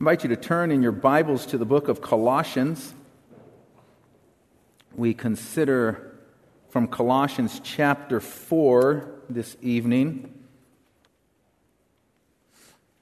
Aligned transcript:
invite 0.00 0.22
you 0.22 0.28
to 0.28 0.36
turn 0.36 0.70
in 0.70 0.80
your 0.80 0.92
Bibles 0.92 1.44
to 1.46 1.58
the 1.58 1.64
book 1.64 1.88
of 1.88 2.00
Colossians. 2.00 2.94
We 4.94 5.12
consider 5.12 6.16
from 6.68 6.86
Colossians 6.86 7.60
chapter 7.64 8.20
4 8.20 9.10
this 9.28 9.56
evening. 9.60 10.32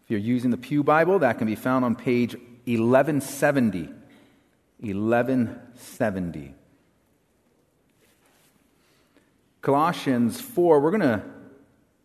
If 0.04 0.11
you're 0.11 0.21
using 0.21 0.51
the 0.51 0.56
Pew 0.56 0.82
Bible, 0.82 1.19
that 1.19 1.37
can 1.37 1.46
be 1.46 1.54
found 1.54 1.85
on 1.85 1.96
page 1.96 2.35
1170. 2.64 3.90
1170. 4.81 6.54
Colossians 9.60 10.40
4, 10.40 10.81
we're 10.81 10.90
going 10.90 11.01
to 11.03 11.22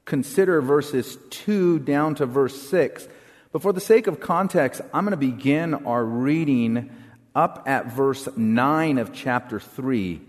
consider 0.03 0.61
verses 0.61 1.17
2 1.29 1.79
down 1.79 2.13
to 2.15 2.25
verse 2.25 2.61
6. 2.69 3.07
But 3.51 3.61
for 3.61 3.73
the 3.73 3.81
sake 3.81 4.07
of 4.07 4.19
context, 4.19 4.81
I'm 4.93 5.03
going 5.03 5.11
to 5.11 5.17
begin 5.17 5.73
our 5.73 6.03
reading 6.03 6.89
up 7.35 7.63
at 7.67 7.91
verse 7.91 8.27
9 8.35 8.97
of 8.97 9.13
chapter 9.13 9.59
3. 9.59 10.21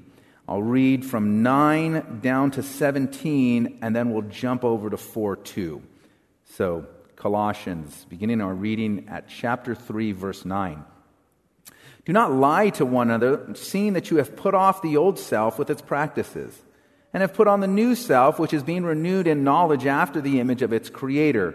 I'll 0.49 0.63
read 0.63 1.05
from 1.05 1.43
9 1.43 2.21
down 2.21 2.51
to 2.53 2.63
17, 2.63 3.79
and 3.81 3.95
then 3.95 4.13
we'll 4.13 4.23
jump 4.23 4.65
over 4.65 4.91
to 4.91 4.97
4 4.97 5.37
2. 5.37 5.83
So, 6.45 6.87
Colossians, 7.15 8.07
beginning 8.09 8.41
our 8.41 8.53
reading 8.53 9.07
at 9.09 9.29
chapter 9.29 9.77
3, 9.77 10.13
verse 10.13 10.45
9. 10.45 10.85
Do 12.05 12.13
not 12.13 12.33
lie 12.33 12.71
to 12.71 12.85
one 12.85 13.11
another, 13.11 13.55
seeing 13.55 13.93
that 13.93 14.11
you 14.11 14.17
have 14.17 14.35
put 14.35 14.55
off 14.55 14.83
the 14.83 14.97
old 14.97 15.21
self 15.21 15.59
with 15.59 15.71
its 15.71 15.81
practices, 15.81 16.61
and 17.15 17.21
have 17.21 17.35
put 17.35 17.47
on 17.47 17.61
the 17.61 17.69
new 17.69 17.95
self, 17.95 18.41
which 18.41 18.53
is 18.53 18.65
being 18.65 18.85
renewed 18.85 19.29
in 19.29 19.45
knowledge 19.45 19.87
after 19.87 20.21
the 20.21 20.41
image 20.41 20.63
of 20.63 20.73
its 20.73 20.91
creator. 20.91 21.55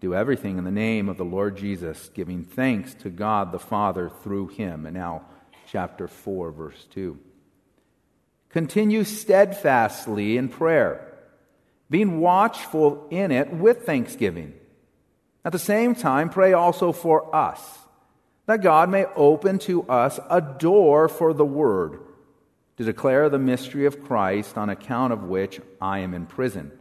do 0.00 0.14
everything 0.14 0.58
in 0.58 0.64
the 0.64 0.70
name 0.70 1.08
of 1.08 1.18
the 1.18 1.24
Lord 1.24 1.56
Jesus, 1.56 2.10
giving 2.14 2.42
thanks 2.42 2.94
to 2.94 3.10
God 3.10 3.52
the 3.52 3.58
Father 3.58 4.10
through 4.22 4.48
him. 4.48 4.86
And 4.86 4.94
now, 4.94 5.26
chapter 5.66 6.08
4, 6.08 6.50
verse 6.50 6.86
2. 6.92 7.18
Continue 8.48 9.04
steadfastly 9.04 10.36
in 10.36 10.48
prayer, 10.48 11.06
being 11.88 12.20
watchful 12.20 13.06
in 13.10 13.30
it 13.30 13.52
with 13.52 13.84
thanksgiving. 13.84 14.54
At 15.44 15.52
the 15.52 15.58
same 15.58 15.94
time, 15.94 16.30
pray 16.30 16.52
also 16.52 16.92
for 16.92 17.34
us 17.34 17.60
that 18.46 18.62
God 18.62 18.90
may 18.90 19.04
open 19.14 19.60
to 19.60 19.84
us 19.84 20.18
a 20.28 20.40
door 20.40 21.08
for 21.08 21.32
the 21.32 21.44
word 21.44 22.00
to 22.78 22.84
declare 22.84 23.28
the 23.28 23.38
mystery 23.38 23.84
of 23.84 24.02
Christ, 24.02 24.56
on 24.56 24.70
account 24.70 25.12
of 25.12 25.24
which 25.24 25.60
I 25.80 25.98
am 25.98 26.14
in 26.14 26.26
prison, 26.26 26.72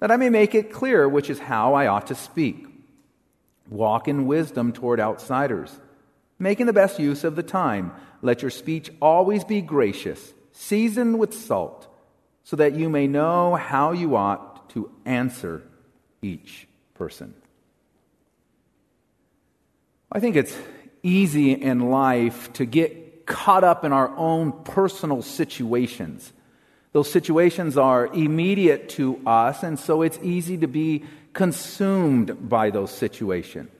that 0.00 0.10
I 0.10 0.16
may 0.16 0.30
make 0.30 0.54
it 0.54 0.72
clear 0.72 1.08
which 1.08 1.30
is 1.30 1.38
how 1.38 1.74
I 1.74 1.86
ought 1.86 2.06
to 2.08 2.14
speak. 2.14 2.66
Walk 3.68 4.08
in 4.08 4.26
wisdom 4.26 4.72
toward 4.72 5.00
outsiders, 5.00 5.78
making 6.38 6.66
the 6.66 6.72
best 6.72 6.98
use 6.98 7.24
of 7.24 7.36
the 7.36 7.42
time. 7.42 7.92
Let 8.22 8.42
your 8.42 8.50
speech 8.50 8.90
always 9.00 9.44
be 9.44 9.60
gracious, 9.60 10.32
seasoned 10.52 11.18
with 11.18 11.34
salt, 11.34 11.86
so 12.44 12.56
that 12.56 12.74
you 12.74 12.88
may 12.88 13.06
know 13.06 13.54
how 13.56 13.92
you 13.92 14.16
ought 14.16 14.70
to 14.70 14.90
answer 15.04 15.62
each 16.22 16.66
person. 16.94 17.34
I 20.10 20.20
think 20.20 20.36
it's 20.36 20.56
easy 21.02 21.52
in 21.52 21.90
life 21.90 22.52
to 22.54 22.64
get 22.64 23.26
caught 23.26 23.62
up 23.62 23.84
in 23.84 23.92
our 23.92 24.08
own 24.16 24.52
personal 24.64 25.22
situations. 25.22 26.32
Those 26.98 27.12
situations 27.12 27.78
are 27.78 28.08
immediate 28.08 28.88
to 28.98 29.20
us, 29.24 29.62
and 29.62 29.78
so 29.78 30.02
it's 30.02 30.18
easy 30.20 30.58
to 30.58 30.66
be 30.66 31.04
consumed 31.32 32.48
by 32.48 32.70
those 32.70 32.90
situations. 32.90 33.70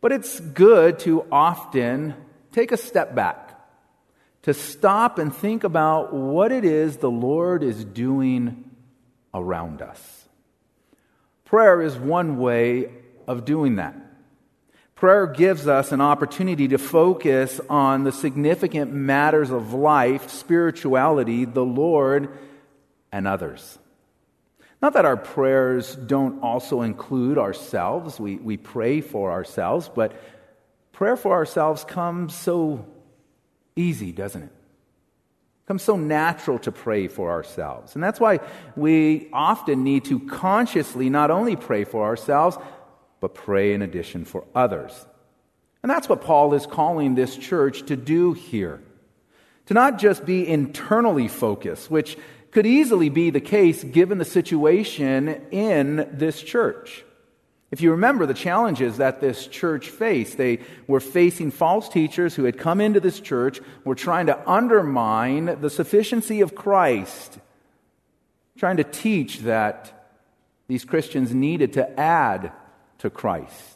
But 0.00 0.10
it's 0.10 0.40
good 0.40 0.98
to 1.06 1.24
often 1.30 2.16
take 2.50 2.72
a 2.72 2.76
step 2.76 3.14
back, 3.14 3.56
to 4.42 4.52
stop 4.52 5.20
and 5.20 5.32
think 5.32 5.62
about 5.62 6.12
what 6.12 6.50
it 6.50 6.64
is 6.64 6.96
the 6.96 7.12
Lord 7.12 7.62
is 7.62 7.84
doing 7.84 8.68
around 9.32 9.80
us. 9.80 10.24
Prayer 11.44 11.80
is 11.80 11.96
one 11.96 12.38
way 12.38 12.90
of 13.28 13.44
doing 13.44 13.76
that. 13.76 13.94
Prayer 15.04 15.26
gives 15.26 15.68
us 15.68 15.92
an 15.92 16.00
opportunity 16.00 16.66
to 16.68 16.78
focus 16.78 17.60
on 17.68 18.04
the 18.04 18.10
significant 18.10 18.90
matters 18.90 19.50
of 19.50 19.74
life, 19.74 20.30
spirituality, 20.30 21.44
the 21.44 21.62
Lord, 21.62 22.30
and 23.12 23.28
others. 23.28 23.78
Not 24.80 24.94
that 24.94 25.04
our 25.04 25.18
prayers 25.18 25.94
don't 25.94 26.42
also 26.42 26.80
include 26.80 27.36
ourselves, 27.36 28.18
we, 28.18 28.36
we 28.36 28.56
pray 28.56 29.02
for 29.02 29.30
ourselves, 29.30 29.90
but 29.94 30.18
prayer 30.92 31.18
for 31.18 31.32
ourselves 31.32 31.84
comes 31.84 32.34
so 32.34 32.86
easy, 33.76 34.10
doesn't 34.10 34.44
it? 34.44 34.52
comes 35.66 35.82
so 35.82 35.96
natural 35.96 36.58
to 36.58 36.72
pray 36.72 37.08
for 37.08 37.30
ourselves. 37.30 37.94
And 37.94 38.02
that's 38.02 38.20
why 38.20 38.40
we 38.74 39.28
often 39.34 39.84
need 39.84 40.06
to 40.06 40.20
consciously 40.20 41.10
not 41.10 41.30
only 41.30 41.56
pray 41.56 41.84
for 41.84 42.04
ourselves, 42.04 42.56
but 43.24 43.32
pray 43.32 43.72
in 43.72 43.80
addition 43.80 44.26
for 44.26 44.44
others. 44.54 45.06
And 45.82 45.88
that's 45.88 46.10
what 46.10 46.20
Paul 46.20 46.52
is 46.52 46.66
calling 46.66 47.14
this 47.14 47.34
church 47.38 47.86
to 47.86 47.96
do 47.96 48.34
here. 48.34 48.82
To 49.68 49.72
not 49.72 49.98
just 49.98 50.26
be 50.26 50.46
internally 50.46 51.28
focused, 51.28 51.90
which 51.90 52.18
could 52.50 52.66
easily 52.66 53.08
be 53.08 53.30
the 53.30 53.40
case 53.40 53.82
given 53.82 54.18
the 54.18 54.26
situation 54.26 55.40
in 55.50 56.06
this 56.12 56.42
church. 56.42 57.02
If 57.70 57.80
you 57.80 57.92
remember 57.92 58.26
the 58.26 58.34
challenges 58.34 58.98
that 58.98 59.22
this 59.22 59.46
church 59.46 59.88
faced, 59.88 60.36
they 60.36 60.58
were 60.86 61.00
facing 61.00 61.50
false 61.50 61.88
teachers 61.88 62.34
who 62.34 62.44
had 62.44 62.58
come 62.58 62.78
into 62.78 63.00
this 63.00 63.20
church, 63.20 63.58
were 63.86 63.94
trying 63.94 64.26
to 64.26 64.38
undermine 64.46 65.62
the 65.62 65.70
sufficiency 65.70 66.42
of 66.42 66.54
Christ, 66.54 67.38
trying 68.58 68.76
to 68.76 68.84
teach 68.84 69.38
that 69.40 70.10
these 70.66 70.84
Christians 70.84 71.34
needed 71.34 71.72
to 71.72 71.98
add 71.98 72.52
to 72.98 73.10
Christ. 73.10 73.74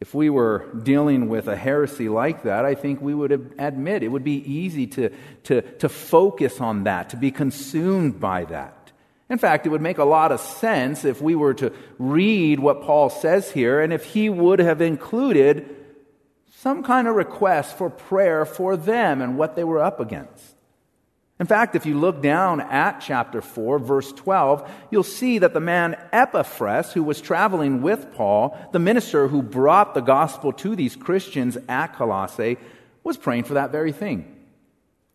If 0.00 0.14
we 0.14 0.30
were 0.30 0.66
dealing 0.82 1.28
with 1.28 1.46
a 1.46 1.56
heresy 1.56 2.08
like 2.08 2.44
that, 2.44 2.64
I 2.64 2.74
think 2.74 3.02
we 3.02 3.14
would 3.14 3.54
admit 3.58 4.02
it 4.02 4.08
would 4.08 4.24
be 4.24 4.42
easy 4.50 4.86
to, 4.86 5.10
to, 5.44 5.60
to 5.60 5.88
focus 5.90 6.60
on 6.60 6.84
that, 6.84 7.10
to 7.10 7.16
be 7.16 7.30
consumed 7.30 8.18
by 8.18 8.46
that. 8.46 8.92
In 9.28 9.38
fact, 9.38 9.66
it 9.66 9.68
would 9.68 9.82
make 9.82 9.98
a 9.98 10.04
lot 10.04 10.32
of 10.32 10.40
sense 10.40 11.04
if 11.04 11.20
we 11.20 11.34
were 11.34 11.54
to 11.54 11.72
read 11.98 12.58
what 12.58 12.82
Paul 12.82 13.10
says 13.10 13.50
here 13.52 13.80
and 13.80 13.92
if 13.92 14.04
he 14.04 14.28
would 14.28 14.58
have 14.58 14.80
included 14.80 15.76
some 16.56 16.82
kind 16.82 17.06
of 17.06 17.14
request 17.14 17.78
for 17.78 17.90
prayer 17.90 18.44
for 18.44 18.76
them 18.76 19.22
and 19.22 19.38
what 19.38 19.54
they 19.54 19.64
were 19.64 19.82
up 19.82 20.00
against. 20.00 20.56
In 21.40 21.46
fact, 21.46 21.74
if 21.74 21.86
you 21.86 21.98
look 21.98 22.20
down 22.20 22.60
at 22.60 23.00
chapter 23.00 23.40
4, 23.40 23.78
verse 23.78 24.12
12, 24.12 24.70
you'll 24.90 25.02
see 25.02 25.38
that 25.38 25.54
the 25.54 25.60
man 25.60 25.96
Epaphras, 26.12 26.92
who 26.92 27.02
was 27.02 27.22
traveling 27.22 27.80
with 27.80 28.12
Paul, 28.12 28.58
the 28.72 28.78
minister 28.78 29.26
who 29.26 29.42
brought 29.42 29.94
the 29.94 30.02
gospel 30.02 30.52
to 30.52 30.76
these 30.76 30.96
Christians 30.96 31.56
at 31.66 31.94
Colossae, 31.94 32.58
was 33.02 33.16
praying 33.16 33.44
for 33.44 33.54
that 33.54 33.72
very 33.72 33.90
thing. 33.90 34.36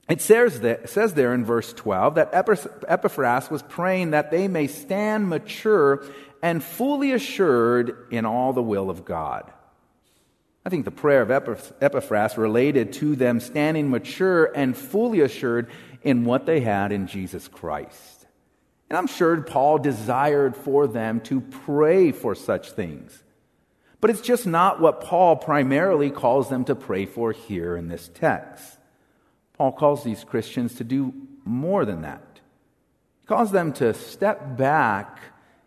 It 0.09 0.19
says 0.19 0.61
there, 0.61 0.85
says 0.87 1.13
there 1.13 1.31
in 1.33 1.45
verse 1.45 1.73
12 1.73 2.15
that 2.15 2.31
Epaphras 2.33 3.51
was 3.51 3.61
praying 3.61 4.11
that 4.11 4.31
they 4.31 4.47
may 4.47 4.65
stand 4.65 5.29
mature 5.29 6.03
and 6.41 6.63
fully 6.63 7.11
assured 7.11 8.07
in 8.09 8.25
all 8.25 8.51
the 8.51 8.63
will 8.63 8.89
of 8.89 9.05
God. 9.05 9.51
I 10.65 10.71
think 10.71 10.85
the 10.85 10.91
prayer 10.91 11.21
of 11.21 11.29
Epaphras 11.79 12.39
related 12.39 12.93
to 12.93 13.15
them 13.15 13.39
standing 13.39 13.91
mature 13.91 14.51
and 14.55 14.75
fully 14.75 15.21
assured 15.21 15.69
in 16.05 16.23
what 16.23 16.45
they 16.45 16.61
had 16.61 16.93
in 16.93 17.07
Jesus 17.07 17.49
Christ. 17.49 18.27
And 18.89 18.97
I'm 18.97 19.07
sure 19.07 19.41
Paul 19.41 19.79
desired 19.79 20.55
for 20.55 20.87
them 20.87 21.19
to 21.21 21.41
pray 21.41 22.11
for 22.11 22.35
such 22.35 22.71
things. 22.71 23.23
But 23.99 24.11
it's 24.11 24.21
just 24.21 24.45
not 24.45 24.79
what 24.79 25.01
Paul 25.01 25.35
primarily 25.35 26.11
calls 26.11 26.47
them 26.47 26.63
to 26.65 26.75
pray 26.75 27.07
for 27.07 27.31
here 27.31 27.75
in 27.75 27.87
this 27.87 28.09
text. 28.13 28.77
Paul 29.53 29.71
calls 29.71 30.03
these 30.03 30.23
Christians 30.23 30.75
to 30.75 30.83
do 30.83 31.11
more 31.43 31.85
than 31.85 32.03
that. 32.03 32.39
He 33.21 33.27
calls 33.27 33.51
them 33.51 33.73
to 33.73 33.95
step 33.95 34.55
back 34.57 35.19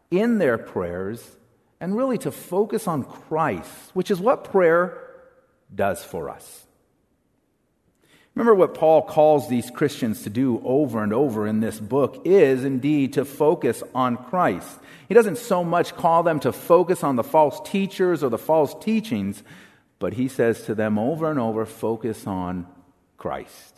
in 0.09 0.39
their 0.39 0.57
prayers 0.57 1.37
and 1.81 1.97
really 1.97 2.19
to 2.19 2.31
focus 2.31 2.87
on 2.87 3.03
Christ, 3.03 3.91
which 3.93 4.13
is 4.13 4.21
what 4.21 4.45
prayer 4.45 5.03
does 5.75 6.05
for 6.05 6.31
us. 6.31 6.68
Remember 8.39 8.55
what 8.55 8.75
Paul 8.75 9.03
calls 9.03 9.49
these 9.49 9.69
Christians 9.69 10.23
to 10.23 10.31
do 10.31 10.63
over 10.65 11.03
and 11.03 11.13
over 11.13 11.45
in 11.49 11.59
this 11.59 11.81
book 11.81 12.23
is 12.25 12.63
indeed 12.63 13.15
to 13.15 13.25
focus 13.25 13.83
on 13.97 14.17
Christ. 14.17 14.79
He 15.09 15.15
doesn't 15.15 15.39
so 15.39 15.65
much 15.65 15.97
call 15.97 16.23
them 16.23 16.39
to 16.41 16.53
focus 16.53 17.03
on 17.03 17.17
the 17.17 17.25
false 17.25 17.61
teachers 17.69 18.23
or 18.23 18.29
the 18.29 18.39
false 18.39 18.77
teachings, 18.81 19.43
but 19.99 20.13
he 20.13 20.29
says 20.29 20.63
to 20.67 20.77
them 20.77 21.01
over 21.01 21.29
and 21.29 21.41
over 21.41 21.67
focus 21.67 22.29
on 22.29 22.69
Christ. 23.17 23.75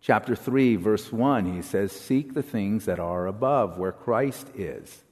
Chapter 0.00 0.36
3, 0.36 0.76
verse 0.76 1.12
1, 1.12 1.52
he 1.52 1.62
says, 1.62 1.90
Seek 1.90 2.32
the 2.32 2.44
things 2.44 2.84
that 2.84 3.00
are 3.00 3.26
above, 3.26 3.76
where 3.76 3.90
Christ 3.90 4.46
is. 4.54 5.02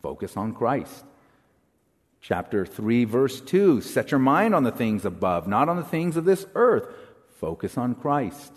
Focus 0.00 0.36
on 0.36 0.54
Christ. 0.54 1.04
Chapter 2.20 2.64
3, 2.64 3.04
verse 3.04 3.40
2, 3.40 3.80
Set 3.80 4.12
your 4.12 4.20
mind 4.20 4.54
on 4.54 4.62
the 4.62 4.70
things 4.70 5.04
above, 5.04 5.48
not 5.48 5.68
on 5.68 5.76
the 5.76 5.82
things 5.82 6.16
of 6.16 6.24
this 6.24 6.46
earth. 6.54 6.86
Focus 7.38 7.78
on 7.78 7.94
Christ. 7.94 8.52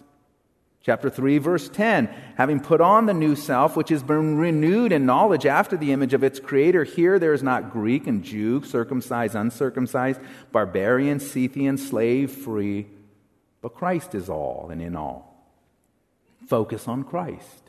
Chapter 0.83 1.11
3, 1.11 1.37
verse 1.37 1.69
10, 1.69 2.07
having 2.37 2.59
put 2.59 2.81
on 2.81 3.05
the 3.05 3.13
new 3.13 3.35
self, 3.35 3.77
which 3.77 3.89
has 3.89 4.01
been 4.01 4.37
renewed 4.37 4.91
in 4.91 5.05
knowledge 5.05 5.45
after 5.45 5.77
the 5.77 5.91
image 5.91 6.15
of 6.15 6.23
its 6.23 6.39
creator. 6.39 6.83
Here 6.83 7.19
there 7.19 7.33
is 7.33 7.43
not 7.43 7.71
Greek 7.71 8.07
and 8.07 8.23
Jew, 8.23 8.63
circumcised, 8.63 9.35
uncircumcised, 9.35 10.19
barbarian, 10.51 11.19
Scythian, 11.19 11.77
slave, 11.77 12.31
free, 12.31 12.87
but 13.61 13.75
Christ 13.75 14.15
is 14.15 14.27
all 14.27 14.69
and 14.71 14.81
in 14.81 14.95
all 14.95 15.31
focus 16.51 16.87
on 16.87 17.03
Christ. 17.03 17.63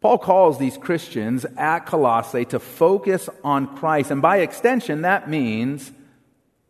Paul 0.00 0.18
calls 0.18 0.58
these 0.58 0.76
Christians 0.76 1.44
at 1.56 1.86
Colossae 1.86 2.44
to 2.46 2.58
focus 2.58 3.28
on 3.44 3.76
Christ, 3.76 4.10
and 4.10 4.20
by 4.20 4.38
extension, 4.38 5.02
that 5.02 5.30
means 5.30 5.92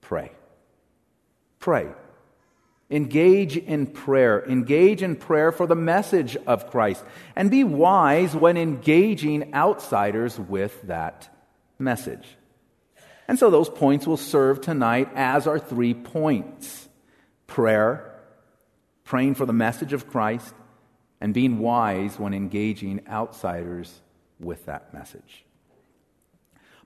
pray. 0.02 0.32
Pray. 1.60 1.88
Engage 2.90 3.56
in 3.56 3.86
prayer. 3.86 4.44
Engage 4.48 5.02
in 5.02 5.16
prayer 5.16 5.52
for 5.52 5.66
the 5.66 5.74
message 5.74 6.36
of 6.46 6.70
Christ. 6.70 7.04
And 7.36 7.50
be 7.50 7.64
wise 7.64 8.34
when 8.34 8.56
engaging 8.56 9.52
outsiders 9.54 10.38
with 10.38 10.80
that 10.82 11.28
message. 11.78 12.26
And 13.26 13.38
so 13.38 13.50
those 13.50 13.68
points 13.68 14.06
will 14.06 14.16
serve 14.16 14.62
tonight 14.62 15.10
as 15.14 15.46
our 15.46 15.58
three 15.58 15.92
points 15.92 16.88
prayer, 17.46 18.14
praying 19.04 19.34
for 19.34 19.44
the 19.44 19.52
message 19.52 19.92
of 19.92 20.08
Christ, 20.08 20.54
and 21.20 21.34
being 21.34 21.58
wise 21.58 22.18
when 22.18 22.32
engaging 22.32 23.00
outsiders 23.08 24.00
with 24.38 24.66
that 24.66 24.94
message. 24.94 25.44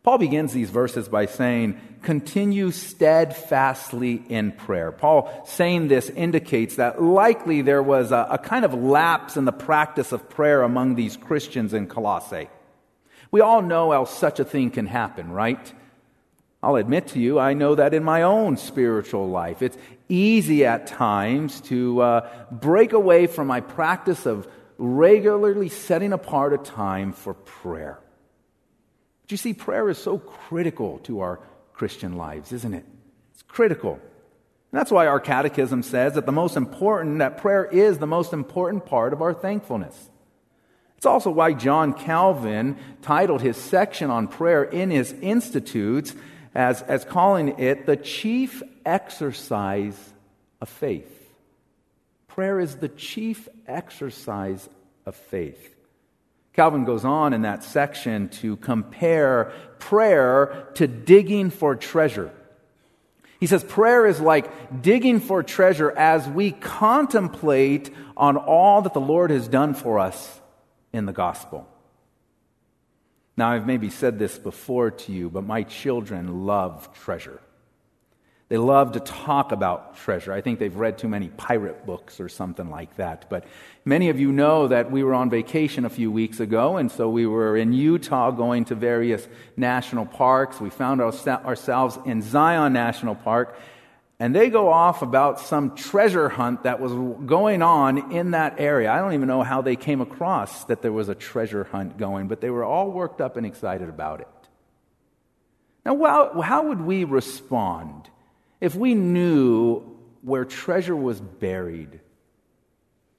Paul 0.02 0.18
begins 0.18 0.52
these 0.52 0.70
verses 0.70 1.08
by 1.08 1.26
saying, 1.26 1.80
continue 2.02 2.72
steadfastly 2.72 4.20
in 4.28 4.50
prayer. 4.50 4.90
Paul 4.90 5.44
saying 5.46 5.86
this 5.86 6.10
indicates 6.10 6.76
that 6.76 7.00
likely 7.00 7.62
there 7.62 7.82
was 7.82 8.10
a, 8.10 8.26
a, 8.30 8.38
kind 8.38 8.64
of 8.64 8.74
lapse 8.74 9.36
in 9.36 9.44
the 9.44 9.52
practice 9.52 10.10
of 10.10 10.28
prayer 10.28 10.62
among 10.62 10.96
these 10.96 11.16
Christians 11.16 11.72
in 11.72 11.86
Colossae. 11.86 12.48
We 13.30 13.40
all 13.40 13.62
know 13.62 13.92
how 13.92 14.04
such 14.04 14.40
a 14.40 14.44
thing 14.44 14.72
can 14.72 14.86
happen, 14.86 15.30
right? 15.30 15.72
I'll 16.64 16.76
admit 16.76 17.08
to 17.08 17.20
you, 17.20 17.38
I 17.38 17.54
know 17.54 17.76
that 17.76 17.94
in 17.94 18.02
my 18.02 18.22
own 18.22 18.56
spiritual 18.56 19.28
life. 19.28 19.62
It's 19.62 19.78
easy 20.08 20.64
at 20.64 20.88
times 20.88 21.60
to 21.62 22.00
uh, 22.00 22.28
break 22.50 22.92
away 22.92 23.28
from 23.28 23.46
my 23.46 23.60
practice 23.60 24.26
of 24.26 24.48
regularly 24.78 25.68
setting 25.68 26.12
apart 26.12 26.52
a 26.52 26.58
time 26.58 27.12
for 27.12 27.34
prayer. 27.34 28.01
You 29.32 29.38
see, 29.38 29.54
prayer 29.54 29.88
is 29.88 29.98
so 29.98 30.18
critical 30.18 30.98
to 31.04 31.20
our 31.20 31.40
Christian 31.72 32.16
lives, 32.16 32.52
isn't 32.52 32.74
it? 32.74 32.84
It's 33.32 33.42
critical. 33.42 33.94
And 33.94 34.78
that's 34.78 34.90
why 34.90 35.06
our 35.06 35.20
catechism 35.20 35.82
says 35.82 36.14
that 36.14 36.26
the 36.26 36.32
most 36.32 36.56
important, 36.56 37.18
that 37.20 37.38
prayer 37.38 37.64
is 37.64 37.98
the 37.98 38.06
most 38.06 38.34
important 38.34 38.84
part 38.84 39.14
of 39.14 39.22
our 39.22 39.32
thankfulness. 39.32 40.10
It's 40.98 41.06
also 41.06 41.30
why 41.30 41.54
John 41.54 41.94
Calvin 41.94 42.76
titled 43.00 43.40
his 43.40 43.56
section 43.56 44.10
on 44.10 44.28
prayer 44.28 44.62
in 44.62 44.90
his 44.90 45.12
Institutes 45.14 46.14
as, 46.54 46.82
as 46.82 47.04
calling 47.04 47.58
it 47.58 47.86
the 47.86 47.96
chief 47.96 48.62
exercise 48.84 49.98
of 50.60 50.68
faith. 50.68 51.10
Prayer 52.28 52.60
is 52.60 52.76
the 52.76 52.88
chief 52.88 53.48
exercise 53.66 54.68
of 55.06 55.16
faith. 55.16 55.71
Calvin 56.54 56.84
goes 56.84 57.04
on 57.04 57.32
in 57.32 57.42
that 57.42 57.64
section 57.64 58.28
to 58.28 58.56
compare 58.56 59.52
prayer 59.78 60.68
to 60.74 60.86
digging 60.86 61.50
for 61.50 61.74
treasure. 61.74 62.30
He 63.40 63.46
says 63.46 63.64
prayer 63.64 64.06
is 64.06 64.20
like 64.20 64.82
digging 64.82 65.18
for 65.18 65.42
treasure 65.42 65.90
as 65.90 66.28
we 66.28 66.52
contemplate 66.52 67.90
on 68.16 68.36
all 68.36 68.82
that 68.82 68.94
the 68.94 69.00
Lord 69.00 69.30
has 69.30 69.48
done 69.48 69.74
for 69.74 69.98
us 69.98 70.40
in 70.92 71.06
the 71.06 71.12
gospel. 71.12 71.66
Now, 73.36 73.50
I've 73.50 73.66
maybe 73.66 73.88
said 73.88 74.18
this 74.18 74.38
before 74.38 74.90
to 74.90 75.12
you, 75.12 75.30
but 75.30 75.44
my 75.44 75.62
children 75.62 76.44
love 76.44 76.92
treasure. 76.94 77.40
They 78.52 78.58
love 78.58 78.92
to 78.92 79.00
talk 79.00 79.50
about 79.50 79.96
treasure. 79.96 80.30
I 80.30 80.42
think 80.42 80.58
they've 80.58 80.76
read 80.76 80.98
too 80.98 81.08
many 81.08 81.30
pirate 81.30 81.86
books 81.86 82.20
or 82.20 82.28
something 82.28 82.68
like 82.68 82.94
that. 82.96 83.30
But 83.30 83.46
many 83.86 84.10
of 84.10 84.20
you 84.20 84.30
know 84.30 84.68
that 84.68 84.90
we 84.90 85.02
were 85.02 85.14
on 85.14 85.30
vacation 85.30 85.86
a 85.86 85.88
few 85.88 86.12
weeks 86.12 86.38
ago, 86.38 86.76
and 86.76 86.92
so 86.92 87.08
we 87.08 87.26
were 87.26 87.56
in 87.56 87.72
Utah 87.72 88.30
going 88.30 88.66
to 88.66 88.74
various 88.74 89.26
national 89.56 90.04
parks. 90.04 90.60
We 90.60 90.68
found 90.68 91.00
ourselves 91.00 91.98
in 92.04 92.20
Zion 92.20 92.74
National 92.74 93.14
Park, 93.14 93.58
and 94.20 94.36
they 94.36 94.50
go 94.50 94.68
off 94.68 95.00
about 95.00 95.40
some 95.40 95.74
treasure 95.74 96.28
hunt 96.28 96.64
that 96.64 96.78
was 96.78 96.92
going 97.24 97.62
on 97.62 98.12
in 98.12 98.32
that 98.32 98.60
area. 98.60 98.92
I 98.92 98.98
don't 98.98 99.14
even 99.14 99.28
know 99.28 99.42
how 99.42 99.62
they 99.62 99.76
came 99.76 100.02
across 100.02 100.64
that 100.64 100.82
there 100.82 100.92
was 100.92 101.08
a 101.08 101.14
treasure 101.14 101.64
hunt 101.64 101.96
going, 101.96 102.28
but 102.28 102.42
they 102.42 102.50
were 102.50 102.64
all 102.64 102.90
worked 102.90 103.22
up 103.22 103.38
and 103.38 103.46
excited 103.46 103.88
about 103.88 104.20
it. 104.20 104.28
Now, 105.86 106.42
how, 106.42 106.68
would 106.68 106.82
we 106.82 107.04
respond 107.04 108.10
if 108.62 108.76
we 108.76 108.94
knew 108.94 109.82
where 110.22 110.44
treasure 110.44 110.94
was 110.94 111.20
buried? 111.20 111.98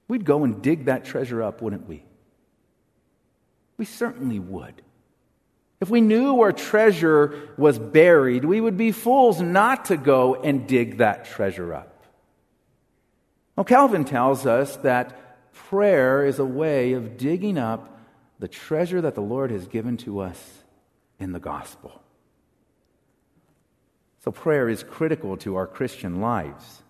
We'd 0.08 0.24
go 0.24 0.42
and 0.42 0.62
dig 0.62 0.86
that 0.86 1.04
treasure 1.04 1.42
up, 1.42 1.60
wouldn't 1.60 1.86
we? 1.86 2.02
We 3.76 3.84
certainly 3.84 4.38
would. 4.38 4.80
If 5.82 5.90
we 5.90 6.00
knew 6.00 6.32
where 6.32 6.52
treasure 6.52 7.50
was 7.58 7.78
buried, 7.78 8.46
we 8.46 8.58
would 8.58 8.78
be 8.78 8.90
fools 8.90 9.42
not 9.42 9.84
to 9.86 9.98
go 9.98 10.34
and 10.34 10.66
dig 10.66 10.96
that 10.96 11.26
treasure 11.26 11.74
up. 11.74 12.04
Well, 13.54 13.64
Calvin 13.64 14.06
tells 14.06 14.46
us 14.46 14.76
that 14.78 15.52
prayer 15.52 16.24
is 16.24 16.38
a 16.38 16.44
way 16.46 16.94
of 16.94 17.18
digging 17.18 17.58
up 17.58 18.00
the 18.38 18.48
treasure 18.48 19.02
that 19.02 19.14
the 19.14 19.20
Lord 19.20 19.50
has 19.50 19.66
given 19.66 19.98
to 19.98 20.20
us 20.20 20.62
in 21.18 21.32
the 21.32 21.40
gospel. 21.40 22.00
So, 24.24 24.32
prayer 24.32 24.70
is 24.70 24.82
critical 24.82 25.36
to 25.38 25.56
our 25.56 25.66
Christian 25.66 26.22
lives. 26.22 26.82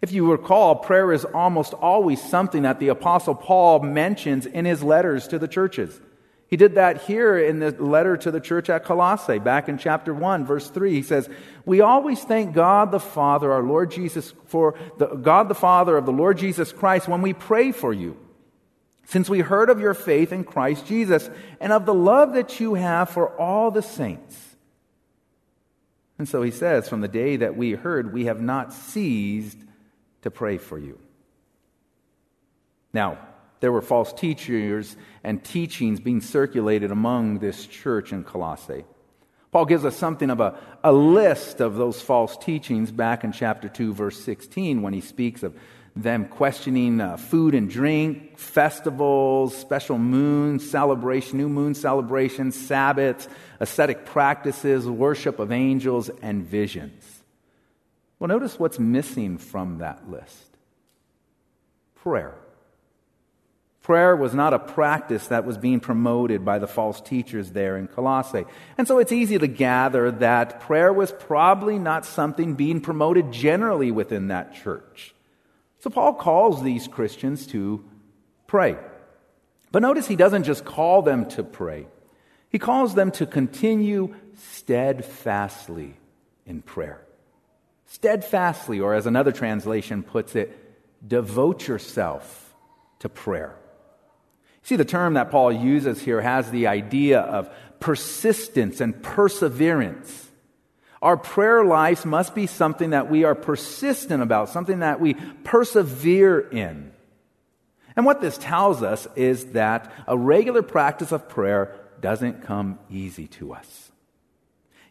If 0.00 0.12
you 0.12 0.30
recall, 0.30 0.76
prayer 0.76 1.12
is 1.12 1.24
almost 1.24 1.74
always 1.74 2.22
something 2.22 2.62
that 2.62 2.78
the 2.78 2.86
Apostle 2.86 3.34
Paul 3.34 3.80
mentions 3.80 4.46
in 4.46 4.64
his 4.64 4.80
letters 4.80 5.26
to 5.26 5.40
the 5.40 5.48
churches. 5.48 6.00
He 6.46 6.56
did 6.56 6.76
that 6.76 7.02
here 7.02 7.36
in 7.36 7.58
the 7.58 7.72
letter 7.72 8.16
to 8.18 8.30
the 8.30 8.38
church 8.38 8.70
at 8.70 8.84
Colossae, 8.84 9.40
back 9.40 9.68
in 9.68 9.76
chapter 9.76 10.14
1, 10.14 10.46
verse 10.46 10.70
3. 10.70 10.92
He 10.92 11.02
says, 11.02 11.28
We 11.64 11.80
always 11.80 12.22
thank 12.22 12.54
God 12.54 12.92
the 12.92 13.00
Father, 13.00 13.50
our 13.50 13.64
Lord 13.64 13.90
Jesus, 13.90 14.32
for 14.46 14.76
the, 14.98 15.06
God 15.06 15.48
the 15.48 15.56
Father 15.56 15.96
of 15.96 16.06
the 16.06 16.12
Lord 16.12 16.38
Jesus 16.38 16.70
Christ 16.70 17.08
when 17.08 17.22
we 17.22 17.32
pray 17.32 17.72
for 17.72 17.92
you. 17.92 18.16
Since 19.06 19.28
we 19.28 19.40
heard 19.40 19.68
of 19.68 19.80
your 19.80 19.94
faith 19.94 20.32
in 20.32 20.44
Christ 20.44 20.86
Jesus 20.86 21.28
and 21.58 21.72
of 21.72 21.86
the 21.86 21.94
love 21.94 22.34
that 22.34 22.60
you 22.60 22.74
have 22.74 23.10
for 23.10 23.36
all 23.36 23.72
the 23.72 23.82
saints. 23.82 24.48
And 26.18 26.28
so 26.28 26.42
he 26.42 26.50
says, 26.50 26.88
From 26.88 27.00
the 27.00 27.08
day 27.08 27.36
that 27.36 27.56
we 27.56 27.72
heard, 27.72 28.12
we 28.12 28.26
have 28.26 28.40
not 28.40 28.72
ceased 28.72 29.58
to 30.22 30.30
pray 30.30 30.58
for 30.58 30.78
you. 30.78 30.98
Now, 32.92 33.18
there 33.60 33.72
were 33.72 33.82
false 33.82 34.12
teachers 34.12 34.96
and 35.24 35.42
teachings 35.42 36.00
being 36.00 36.20
circulated 36.20 36.90
among 36.90 37.38
this 37.38 37.66
church 37.66 38.12
in 38.12 38.24
Colossae. 38.24 38.84
Paul 39.50 39.64
gives 39.64 39.84
us 39.84 39.96
something 39.96 40.30
of 40.30 40.40
a, 40.40 40.58
a 40.84 40.92
list 40.92 41.60
of 41.60 41.76
those 41.76 42.02
false 42.02 42.36
teachings 42.36 42.90
back 42.90 43.24
in 43.24 43.32
chapter 43.32 43.68
2, 43.68 43.94
verse 43.94 44.20
16, 44.22 44.82
when 44.82 44.92
he 44.92 45.00
speaks 45.00 45.42
of 45.42 45.56
them 46.02 46.26
questioning 46.26 47.00
uh, 47.00 47.16
food 47.16 47.54
and 47.54 47.68
drink, 47.68 48.38
festivals, 48.38 49.56
special 49.56 49.98
moon 49.98 50.60
celebration, 50.60 51.38
new 51.38 51.48
moon 51.48 51.74
celebrations, 51.74 52.54
Sabbaths, 52.54 53.28
ascetic 53.58 54.06
practices, 54.06 54.86
worship 54.86 55.38
of 55.40 55.50
angels, 55.50 56.08
and 56.22 56.44
visions. 56.44 57.04
Well, 58.18 58.28
notice 58.28 58.58
what's 58.58 58.78
missing 58.78 59.38
from 59.38 59.78
that 59.78 60.08
list 60.08 60.44
prayer. 61.96 62.34
Prayer 63.82 64.14
was 64.14 64.34
not 64.34 64.52
a 64.52 64.58
practice 64.58 65.28
that 65.28 65.46
was 65.46 65.56
being 65.56 65.80
promoted 65.80 66.44
by 66.44 66.58
the 66.58 66.66
false 66.66 67.00
teachers 67.00 67.52
there 67.52 67.76
in 67.76 67.88
Colossae. 67.88 68.44
And 68.76 68.86
so 68.86 68.98
it's 68.98 69.12
easy 69.12 69.38
to 69.38 69.46
gather 69.46 70.10
that 70.10 70.60
prayer 70.60 70.92
was 70.92 71.10
probably 71.10 71.78
not 71.78 72.04
something 72.04 72.54
being 72.54 72.82
promoted 72.82 73.32
generally 73.32 73.90
within 73.90 74.28
that 74.28 74.54
church. 74.54 75.14
So 75.80 75.90
Paul 75.90 76.14
calls 76.14 76.62
these 76.62 76.88
Christians 76.88 77.46
to 77.48 77.84
pray. 78.46 78.76
But 79.70 79.82
notice 79.82 80.06
he 80.06 80.16
doesn't 80.16 80.44
just 80.44 80.64
call 80.64 81.02
them 81.02 81.26
to 81.30 81.42
pray, 81.42 81.86
he 82.50 82.58
calls 82.58 82.94
them 82.94 83.10
to 83.12 83.26
continue 83.26 84.14
steadfastly 84.34 85.94
in 86.46 86.62
prayer. 86.62 87.02
Steadfastly, 87.86 88.80
or 88.80 88.94
as 88.94 89.06
another 89.06 89.32
translation 89.32 90.02
puts 90.02 90.34
it, 90.36 90.54
devote 91.06 91.66
yourself 91.66 92.54
to 92.98 93.08
prayer. 93.08 93.56
See, 94.62 94.76
the 94.76 94.84
term 94.84 95.14
that 95.14 95.30
Paul 95.30 95.52
uses 95.52 96.02
here 96.02 96.20
has 96.20 96.50
the 96.50 96.66
idea 96.66 97.20
of 97.20 97.50
persistence 97.80 98.80
and 98.80 99.02
perseverance. 99.02 100.27
Our 101.00 101.16
prayer 101.16 101.64
lives 101.64 102.04
must 102.04 102.34
be 102.34 102.46
something 102.46 102.90
that 102.90 103.10
we 103.10 103.24
are 103.24 103.34
persistent 103.34 104.22
about, 104.22 104.48
something 104.48 104.80
that 104.80 105.00
we 105.00 105.14
persevere 105.44 106.40
in. 106.40 106.92
And 107.96 108.04
what 108.04 108.20
this 108.20 108.38
tells 108.38 108.82
us 108.82 109.06
is 109.16 109.46
that 109.52 109.92
a 110.06 110.16
regular 110.16 110.62
practice 110.62 111.12
of 111.12 111.28
prayer 111.28 111.74
doesn't 112.00 112.42
come 112.42 112.78
easy 112.90 113.26
to 113.26 113.52
us. 113.52 113.90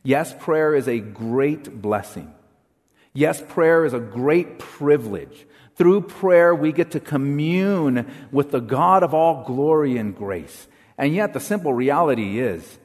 Yes, 0.04 0.34
prayer 0.40 0.76
is 0.76 0.88
a 0.88 1.00
great 1.00 1.82
blessing. 1.82 2.34
Yes, 3.14 3.42
prayer 3.48 3.84
is 3.86 3.94
a 3.94 4.00
great 4.00 4.60
privilege. 4.60 5.46
Through 5.76 6.02
prayer, 6.02 6.54
we 6.54 6.72
get 6.72 6.92
to 6.92 7.00
commune 7.00 8.10
with 8.32 8.52
the 8.52 8.60
God 8.60 9.04
of 9.04 9.14
all 9.14 9.44
glory 9.44 9.98
and 9.98 10.16
grace. 10.16 10.68
And 10.98 11.14
yet, 11.14 11.34
the 11.34 11.40
simple 11.40 11.74
reality 11.74 12.40
is, 12.40 12.80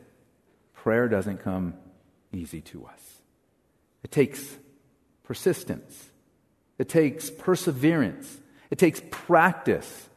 prayer 0.74 1.08
doesn't 1.08 1.38
come 1.38 1.74
easy 2.32 2.60
to 2.60 2.86
us. 2.86 3.01
It 4.04 4.10
takes 4.10 4.58
persistence, 5.22 6.10
it 6.78 6.88
takes 6.88 7.30
perseverance, 7.30 8.38
it 8.70 8.78
takes 8.78 9.00
practice, 9.10 10.08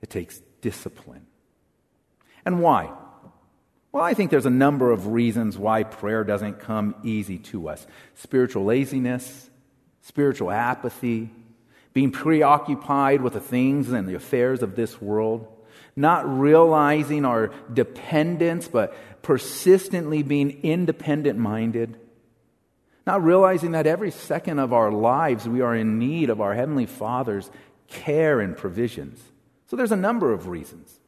it 0.00 0.10
takes 0.10 0.40
discipline. 0.60 1.26
And 2.44 2.62
why? 2.62 2.92
Well, 3.92 4.04
I 4.04 4.14
think 4.14 4.30
there's 4.30 4.46
a 4.46 4.50
number 4.50 4.90
of 4.90 5.08
reasons 5.08 5.58
why 5.58 5.82
prayer 5.82 6.22
doesn't 6.22 6.60
come 6.60 6.94
easy 7.02 7.38
to 7.38 7.68
us. 7.68 7.86
Spiritual 8.14 8.64
laziness, 8.64 9.50
spiritual 10.02 10.50
apathy, 10.50 11.30
being 11.92 12.10
preoccupied 12.10 13.22
with 13.22 13.32
the 13.32 13.40
things 13.40 13.90
and 13.90 14.08
the 14.08 14.14
affairs 14.14 14.62
of 14.62 14.76
this 14.76 15.00
world, 15.00 15.48
not 15.96 16.28
realizing 16.38 17.24
our 17.24 17.50
dependence, 17.72 18.68
but 18.68 18.94
persistently 19.22 20.22
being 20.22 20.60
independent 20.62 21.38
minded, 21.38 21.98
not 23.08 23.24
realizing 23.24 23.72
that 23.72 23.86
every 23.86 24.10
second 24.10 24.58
of 24.58 24.74
our 24.74 24.92
lives 24.92 25.48
we 25.48 25.62
are 25.62 25.74
in 25.74 25.98
need 25.98 26.28
of 26.28 26.42
our 26.42 26.54
Heavenly 26.54 26.84
Father's 26.84 27.50
care 27.88 28.38
and 28.38 28.54
provisions. 28.54 29.18
So 29.66 29.76
there's 29.76 29.92
a 29.92 29.96
number 29.96 30.30
of 30.30 30.46
reasons. 30.46 31.00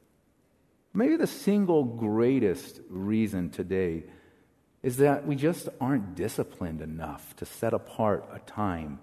Maybe 0.94 1.16
the 1.16 1.26
single 1.26 1.84
greatest 1.84 2.80
reason 2.88 3.50
today 3.50 4.04
is 4.82 4.96
that 4.96 5.26
we 5.26 5.36
just 5.36 5.68
aren't 5.78 6.14
disciplined 6.14 6.80
enough 6.80 7.36
to 7.36 7.44
set 7.44 7.74
apart 7.74 8.26
a 8.32 8.38
time 8.38 8.98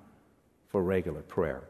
for 0.69 0.81
regular 0.81 1.21
prayer. 1.21 1.63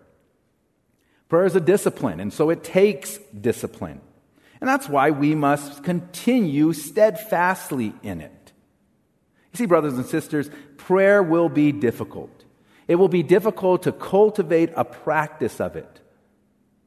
Prayer 1.27 1.45
is 1.45 1.57
a 1.57 1.59
discipline, 1.59 2.21
and 2.21 2.31
so 2.31 2.49
it 2.49 2.63
takes 2.63 3.17
discipline. 3.17 3.99
And 4.61 4.67
that's 4.69 4.87
why 4.87 5.11
we 5.11 5.35
must 5.35 5.83
continue 5.83 6.71
steadfastly 6.71 7.93
in 8.01 8.21
it. 8.21 8.31
You 9.53 9.57
see, 9.57 9.65
brothers 9.65 9.93
and 9.93 10.05
sisters, 10.05 10.49
prayer 10.77 11.23
will 11.23 11.49
be 11.49 11.71
difficult. 11.71 12.45
It 12.87 12.95
will 12.95 13.09
be 13.09 13.23
difficult 13.23 13.83
to 13.83 13.91
cultivate 13.91 14.71
a 14.75 14.85
practice 14.85 15.59
of 15.59 15.75
it. 15.75 15.99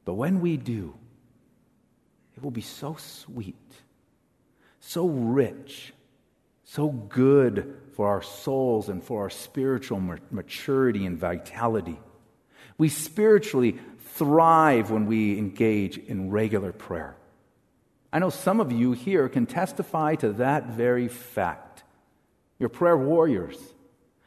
But 0.05 0.13
when 0.15 0.41
we 0.41 0.57
do, 0.57 0.95
it 2.35 2.43
will 2.43 2.51
be 2.51 2.61
so 2.61 2.95
sweet, 2.97 3.55
so 4.79 5.07
rich, 5.07 5.93
so 6.63 6.89
good 6.89 7.77
for 7.95 8.07
our 8.07 8.21
souls 8.23 8.89
and 8.89 9.03
for 9.03 9.21
our 9.21 9.29
spiritual 9.29 9.99
maturity 10.31 11.05
and 11.05 11.17
vitality. 11.17 11.99
We 12.77 12.89
spiritually 12.89 13.77
thrive 14.15 14.89
when 14.89 15.05
we 15.05 15.37
engage 15.37 15.97
in 15.97 16.31
regular 16.31 16.71
prayer. 16.71 17.15
I 18.11 18.19
know 18.19 18.29
some 18.29 18.59
of 18.59 18.71
you 18.71 18.93
here 18.93 19.29
can 19.29 19.45
testify 19.45 20.15
to 20.15 20.33
that 20.33 20.65
very 20.67 21.07
fact. 21.07 21.70
You're 22.61 22.69
prayer 22.69 22.95
warriors. 22.95 23.57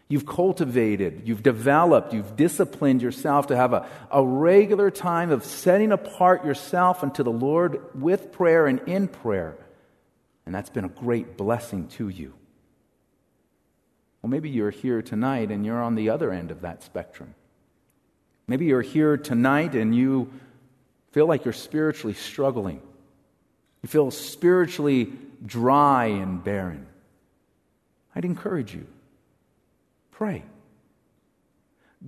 You've 0.08 0.26
cultivated, 0.26 1.22
you've 1.24 1.44
developed, 1.44 2.12
you've 2.12 2.34
disciplined 2.34 3.00
yourself 3.00 3.46
to 3.46 3.56
have 3.56 3.72
a, 3.72 3.88
a 4.10 4.26
regular 4.26 4.90
time 4.90 5.30
of 5.30 5.44
setting 5.44 5.92
apart 5.92 6.44
yourself 6.44 7.04
unto 7.04 7.22
the 7.22 7.30
Lord 7.30 7.80
with 7.94 8.32
prayer 8.32 8.66
and 8.66 8.80
in 8.88 9.06
prayer. 9.06 9.56
And 10.44 10.54
that's 10.54 10.68
been 10.68 10.84
a 10.84 10.88
great 10.88 11.36
blessing 11.36 11.86
to 11.90 12.08
you. 12.08 12.34
Well, 14.20 14.30
maybe 14.30 14.50
you're 14.50 14.70
here 14.70 15.00
tonight 15.00 15.52
and 15.52 15.64
you're 15.64 15.80
on 15.80 15.94
the 15.94 16.10
other 16.10 16.32
end 16.32 16.50
of 16.50 16.62
that 16.62 16.82
spectrum. 16.82 17.36
Maybe 18.48 18.66
you're 18.66 18.82
here 18.82 19.16
tonight 19.16 19.76
and 19.76 19.94
you 19.94 20.32
feel 21.12 21.26
like 21.26 21.44
you're 21.44 21.52
spiritually 21.52 22.14
struggling. 22.14 22.82
You 23.82 23.88
feel 23.88 24.10
spiritually 24.10 25.12
dry 25.46 26.06
and 26.06 26.42
barren. 26.42 26.88
I'd 28.14 28.24
encourage 28.24 28.74
you 28.74 28.86
pray. 30.12 30.44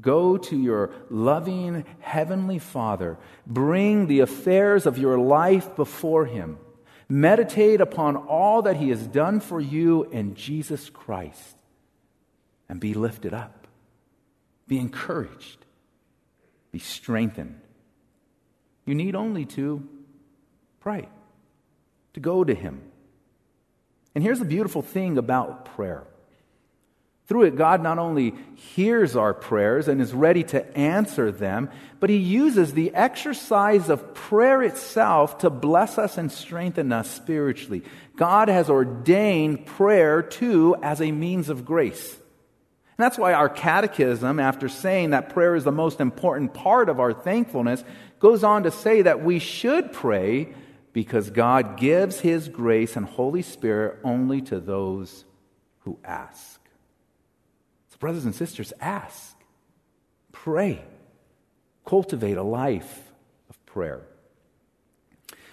Go 0.01 0.37
to 0.37 0.57
your 0.57 0.91
loving 1.11 1.85
Heavenly 2.01 2.59
Father. 2.59 3.17
Bring 3.47 4.07
the 4.07 4.21
affairs 4.21 4.87
of 4.87 4.99
your 4.99 5.19
life 5.19 5.75
before 5.75 6.27
Him. 6.27 6.59
Meditate 7.09 7.81
upon 7.81 8.17
all 8.17 8.63
that 8.63 8.77
He 8.77 8.91
has 8.91 9.07
done 9.07 9.41
for 9.41 9.61
you 9.61 10.05
in 10.05 10.35
Jesus 10.35 10.91
Christ. 10.91 11.57
And 12.69 12.79
be 12.79 12.95
lifted 12.95 13.33
up. 13.33 13.67
Be 14.69 14.79
encouraged 14.79 15.67
be 16.77 16.81
strengthened. 16.81 17.59
You 18.85 18.95
need 18.95 19.15
only 19.15 19.47
to 19.47 19.89
pray, 20.79 21.09
to 22.13 22.21
go 22.21 22.45
to 22.45 22.55
Him. 22.55 22.83
And 24.16 24.25
here's 24.25 24.38
the 24.38 24.46
beautiful 24.46 24.80
thing 24.80 25.18
about 25.18 25.66
prayer. 25.76 26.02
Through 27.26 27.42
it, 27.42 27.56
God 27.56 27.82
not 27.82 27.99
only 27.99 28.35
hears 28.54 29.14
our 29.14 29.35
prayers 29.35 29.88
and 29.88 30.00
is 30.00 30.14
ready 30.14 30.42
to 30.44 30.75
answer 30.75 31.30
them, 31.30 31.68
but 32.00 32.08
He 32.08 32.16
uses 32.16 32.73
the 32.73 32.94
exercise 32.94 33.90
of 33.90 34.14
prayer 34.14 34.62
itself 34.62 35.37
to 35.40 35.50
bless 35.50 35.99
us 35.99 36.16
and 36.16 36.32
strengthen 36.32 36.92
us 36.92 37.11
spiritually. 37.11 37.82
God 38.16 38.49
has 38.49 38.70
ordained 38.70 39.66
prayer 39.66 40.23
too 40.23 40.76
as 40.82 41.02
a 41.02 41.12
means 41.12 41.50
of 41.50 41.66
grace. 41.66 42.11
And 42.14 43.04
that's 43.04 43.18
why 43.18 43.35
our 43.35 43.50
catechism, 43.50 44.40
after 44.40 44.70
saying 44.70 45.11
that 45.11 45.35
prayer 45.35 45.56
is 45.56 45.64
the 45.64 45.73
most 45.73 46.00
important 46.00 46.54
part 46.54 46.88
of 46.88 47.00
our 47.00 47.12
thankfulness, 47.12 47.85
goes 48.18 48.42
on 48.44 48.62
to 48.62 48.70
say 48.70 49.02
that 49.02 49.23
we 49.23 49.40
should 49.40 49.92
pray 49.92 50.54
because 50.97 51.29
God 51.29 51.76
gives 51.76 52.21
His 52.21 52.49
grace 52.49 52.97
and 52.97 53.05
Holy 53.05 53.43
Spirit 53.43 53.99
only 54.03 54.41
to 54.41 54.59
those 54.59 55.26
who 55.81 55.99
ask. 56.03 56.59
So, 57.91 57.99
brothers 57.99 58.25
and 58.25 58.35
sisters, 58.35 58.73
ask, 58.81 59.37
pray, 60.33 60.83
cultivate 61.85 62.38
a 62.38 62.43
life 62.43 63.12
of 63.50 63.67
prayer. 63.67 64.00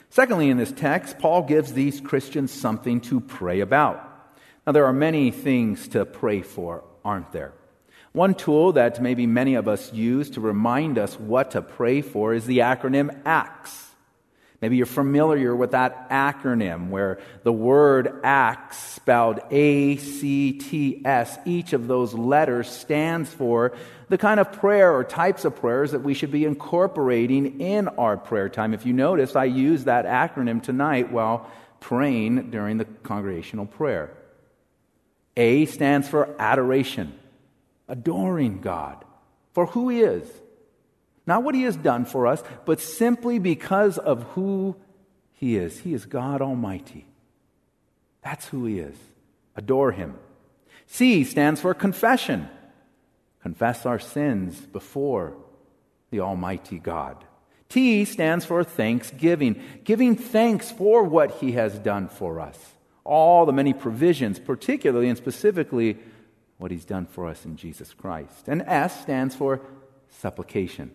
Secondly, 0.09 0.49
in 0.49 0.55
this 0.55 0.71
text, 0.71 1.19
Paul 1.19 1.41
gives 1.41 1.73
these 1.73 1.99
Christians 1.99 2.49
something 2.53 3.01
to 3.01 3.19
pray 3.19 3.59
about. 3.59 4.01
Now, 4.65 4.71
there 4.71 4.85
are 4.85 4.93
many 4.93 5.29
things 5.31 5.89
to 5.89 6.05
pray 6.05 6.41
for 6.41 6.85
aren't 7.03 7.33
there? 7.33 7.51
One 8.13 8.33
tool 8.33 8.71
that 8.71 9.01
maybe 9.01 9.27
many 9.27 9.55
of 9.55 9.67
us 9.67 9.91
use 9.91 10.29
to 10.29 10.39
remind 10.39 10.97
us 10.97 11.19
what 11.19 11.51
to 11.51 11.61
pray 11.61 12.01
for 12.01 12.33
is 12.33 12.45
the 12.45 12.59
acronym 12.59 13.25
ACTS. 13.25 13.92
Maybe 14.63 14.77
you're 14.77 14.85
familiar 14.85 15.53
with 15.53 15.71
that 15.71 16.09
acronym 16.09 16.87
where 16.87 17.19
the 17.43 17.51
word 17.51 18.21
ACTS, 18.23 18.77
spelled 18.77 19.41
A 19.51 19.97
C 19.97 20.53
T 20.53 21.01
S, 21.03 21.37
each 21.43 21.73
of 21.73 21.87
those 21.87 22.13
letters 22.13 22.69
stands 22.69 23.29
for 23.29 23.75
the 24.07 24.17
kind 24.17 24.39
of 24.39 24.53
prayer 24.53 24.95
or 24.95 25.03
types 25.03 25.43
of 25.43 25.57
prayers 25.57 25.91
that 25.91 26.01
we 26.01 26.13
should 26.13 26.31
be 26.31 26.45
incorporating 26.45 27.59
in 27.59 27.89
our 27.89 28.15
prayer 28.15 28.47
time. 28.47 28.73
If 28.73 28.85
you 28.85 28.93
notice, 28.93 29.35
I 29.35 29.43
use 29.43 29.83
that 29.83 30.05
acronym 30.05 30.63
tonight 30.63 31.11
while 31.11 31.51
praying 31.81 32.49
during 32.49 32.77
the 32.77 32.85
congregational 32.85 33.65
prayer. 33.65 34.15
A 35.35 35.65
stands 35.65 36.07
for 36.07 36.33
adoration, 36.39 37.19
adoring 37.89 38.61
God 38.61 39.03
for 39.51 39.65
who 39.65 39.89
He 39.89 39.99
is 39.99 40.25
not 41.25 41.43
what 41.43 41.55
he 41.55 41.63
has 41.63 41.75
done 41.75 42.05
for 42.05 42.27
us, 42.27 42.43
but 42.65 42.79
simply 42.79 43.39
because 43.39 43.97
of 43.97 44.23
who 44.33 44.75
he 45.33 45.55
is. 45.57 45.79
He 45.79 45.93
is 45.93 46.05
God 46.05 46.41
Almighty. 46.41 47.05
That's 48.23 48.47
who 48.47 48.65
he 48.65 48.79
is. 48.79 48.95
Adore 49.55 49.91
him. 49.91 50.15
C 50.85 51.23
stands 51.23 51.61
for 51.61 51.73
confession. 51.73 52.49
Confess 53.41 53.85
our 53.85 53.99
sins 53.99 54.59
before 54.59 55.35
the 56.11 56.19
Almighty 56.19 56.79
God. 56.79 57.23
T 57.69 58.05
stands 58.05 58.45
for 58.45 58.63
thanksgiving, 58.63 59.61
giving 59.83 60.15
thanks 60.15 60.71
for 60.71 61.03
what 61.03 61.31
he 61.35 61.53
has 61.53 61.79
done 61.79 62.07
for 62.07 62.39
us. 62.39 62.57
All 63.03 63.45
the 63.45 63.51
many 63.51 63.73
provisions, 63.73 64.39
particularly 64.39 65.09
and 65.09 65.17
specifically 65.17 65.97
what 66.57 66.71
he's 66.71 66.85
done 66.85 67.05
for 67.05 67.27
us 67.27 67.43
in 67.43 67.57
Jesus 67.57 67.93
Christ. 67.93 68.47
And 68.47 68.61
S 68.61 69.01
stands 69.01 69.35
for 69.35 69.61
supplication 70.09 70.91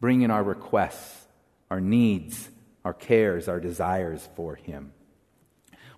bring 0.00 0.22
in 0.22 0.30
our 0.30 0.42
requests, 0.42 1.26
our 1.70 1.80
needs, 1.80 2.48
our 2.84 2.94
cares, 2.94 3.48
our 3.48 3.60
desires 3.60 4.28
for 4.34 4.54
Him. 4.54 4.92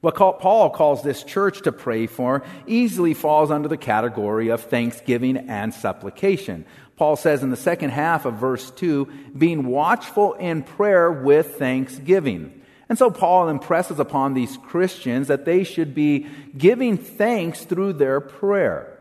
What 0.00 0.14
Paul 0.14 0.70
calls 0.70 1.02
this 1.02 1.24
church 1.24 1.62
to 1.62 1.72
pray 1.72 2.06
for 2.06 2.44
easily 2.66 3.14
falls 3.14 3.50
under 3.50 3.68
the 3.68 3.76
category 3.76 4.48
of 4.48 4.62
thanksgiving 4.62 5.36
and 5.36 5.74
supplication. 5.74 6.66
Paul 6.96 7.16
says 7.16 7.42
in 7.42 7.50
the 7.50 7.56
second 7.56 7.90
half 7.90 8.24
of 8.24 8.34
verse 8.34 8.70
2, 8.70 9.06
being 9.36 9.66
watchful 9.66 10.34
in 10.34 10.62
prayer 10.62 11.10
with 11.10 11.58
thanksgiving. 11.58 12.62
And 12.88 12.96
so 12.96 13.10
Paul 13.10 13.48
impresses 13.48 13.98
upon 13.98 14.34
these 14.34 14.56
Christians 14.58 15.28
that 15.28 15.44
they 15.44 15.64
should 15.64 15.94
be 15.94 16.26
giving 16.56 16.96
thanks 16.96 17.64
through 17.64 17.94
their 17.94 18.20
prayer. 18.20 18.97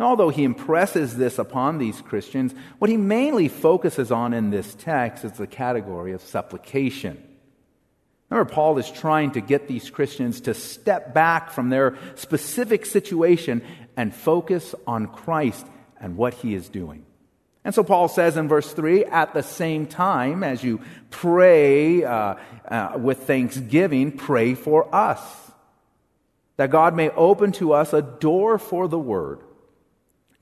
Although 0.00 0.28
he 0.28 0.44
impresses 0.44 1.16
this 1.16 1.38
upon 1.38 1.78
these 1.78 2.00
Christians, 2.00 2.54
what 2.78 2.90
he 2.90 2.96
mainly 2.96 3.48
focuses 3.48 4.12
on 4.12 4.32
in 4.32 4.50
this 4.50 4.74
text 4.76 5.24
is 5.24 5.32
the 5.32 5.46
category 5.46 6.12
of 6.12 6.22
supplication. 6.22 7.22
Remember, 8.30 8.52
Paul 8.52 8.78
is 8.78 8.90
trying 8.90 9.32
to 9.32 9.40
get 9.40 9.66
these 9.66 9.90
Christians 9.90 10.42
to 10.42 10.54
step 10.54 11.14
back 11.14 11.50
from 11.50 11.70
their 11.70 11.96
specific 12.14 12.86
situation 12.86 13.62
and 13.96 14.14
focus 14.14 14.74
on 14.86 15.08
Christ 15.08 15.66
and 16.00 16.16
what 16.16 16.34
he 16.34 16.54
is 16.54 16.68
doing. 16.68 17.04
And 17.64 17.74
so 17.74 17.82
Paul 17.82 18.06
says 18.06 18.36
in 18.36 18.46
verse 18.46 18.72
3 18.72 19.04
at 19.06 19.34
the 19.34 19.42
same 19.42 19.86
time 19.86 20.44
as 20.44 20.62
you 20.62 20.80
pray 21.10 22.04
uh, 22.04 22.36
uh, 22.66 22.92
with 22.98 23.24
thanksgiving, 23.24 24.12
pray 24.12 24.54
for 24.54 24.94
us, 24.94 25.20
that 26.56 26.70
God 26.70 26.94
may 26.94 27.10
open 27.10 27.50
to 27.52 27.72
us 27.72 27.92
a 27.92 28.02
door 28.02 28.58
for 28.58 28.86
the 28.86 28.98
word 28.98 29.40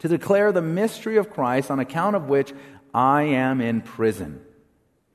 to 0.01 0.09
declare 0.09 0.53
the 0.53 0.63
mystery 0.63 1.17
of 1.17 1.31
Christ, 1.31 1.71
on 1.71 1.81
account 1.81 2.17
of 2.17 2.29
which 2.29 2.53
I 2.93 3.23
am 3.23 3.61
in 3.61 3.81
prison, 3.81 4.41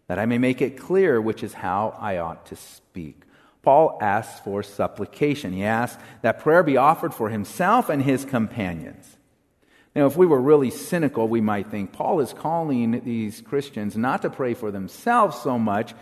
that 0.07 0.19
I 0.19 0.25
may 0.25 0.37
make 0.37 0.61
it 0.61 0.77
clear 0.77 1.21
which 1.21 1.43
is 1.43 1.53
how 1.53 1.95
I 1.99 2.17
ought 2.17 2.45
to 2.47 2.55
speak. 2.55 3.21
Paul 3.61 3.97
asks 4.01 4.39
for 4.39 4.63
supplication. 4.63 5.53
He 5.53 5.63
asks 5.63 6.01
that 6.23 6.39
prayer 6.39 6.63
be 6.63 6.77
offered 6.77 7.13
for 7.13 7.29
himself 7.29 7.89
and 7.89 8.01
his 8.01 8.25
companions. 8.25 9.17
Now, 9.95 10.07
if 10.07 10.15
we 10.15 10.25
were 10.25 10.41
really 10.41 10.71
cynical, 10.71 11.27
we 11.27 11.41
might 11.41 11.69
think 11.69 11.91
Paul 11.91 12.21
is 12.21 12.33
calling 12.33 13.01
these 13.03 13.41
Christians 13.41 13.97
not 13.97 14.21
to 14.21 14.29
pray 14.29 14.53
for 14.53 14.71
themselves 14.71 15.39
so 15.41 15.59
much 15.59 15.93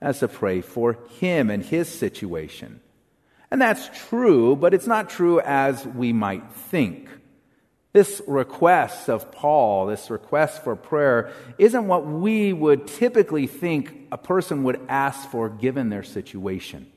as 0.00 0.20
to 0.20 0.28
pray 0.28 0.60
for 0.60 0.98
him 1.20 1.50
and 1.50 1.64
his 1.64 1.88
situation. 1.88 2.80
And 3.50 3.60
that's 3.60 3.88
true, 4.08 4.56
but 4.56 4.74
it's 4.74 4.86
not 4.86 5.10
true 5.10 5.40
as 5.40 5.86
we 5.86 6.12
might 6.12 6.52
think. 6.52 7.08
This 7.94 8.20
request 8.26 9.08
of 9.08 9.30
Paul, 9.30 9.86
this 9.86 10.10
request 10.10 10.64
for 10.64 10.74
prayer, 10.74 11.32
isn't 11.58 11.86
what 11.86 12.04
we 12.04 12.52
would 12.52 12.88
typically 12.88 13.46
think 13.46 14.08
a 14.10 14.18
person 14.18 14.64
would 14.64 14.80
ask 14.88 15.30
for 15.30 15.48
given 15.48 15.90
their 15.90 16.02
situation. 16.02 16.90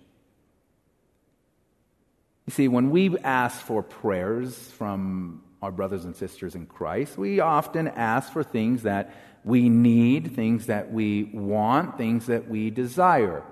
You 2.48 2.52
see, 2.52 2.68
when 2.68 2.90
we 2.90 3.16
ask 3.20 3.62
for 3.62 3.84
prayers 3.84 4.58
from 4.72 5.44
our 5.62 5.72
brothers 5.72 6.04
and 6.04 6.16
sisters 6.16 6.56
in 6.56 6.66
Christ, 6.66 7.16
we 7.16 7.42
often 7.42 7.88
ask 7.88 8.34
for 8.34 8.44
things 8.44 8.82
that 8.82 9.14
we 9.44 9.70
need, 9.70 10.36
things 10.36 10.66
that 10.66 10.92
we 10.92 11.26
want, 11.26 12.00
things 12.00 12.26
that 12.26 12.50
we 12.50 12.72
desire. 12.72 13.44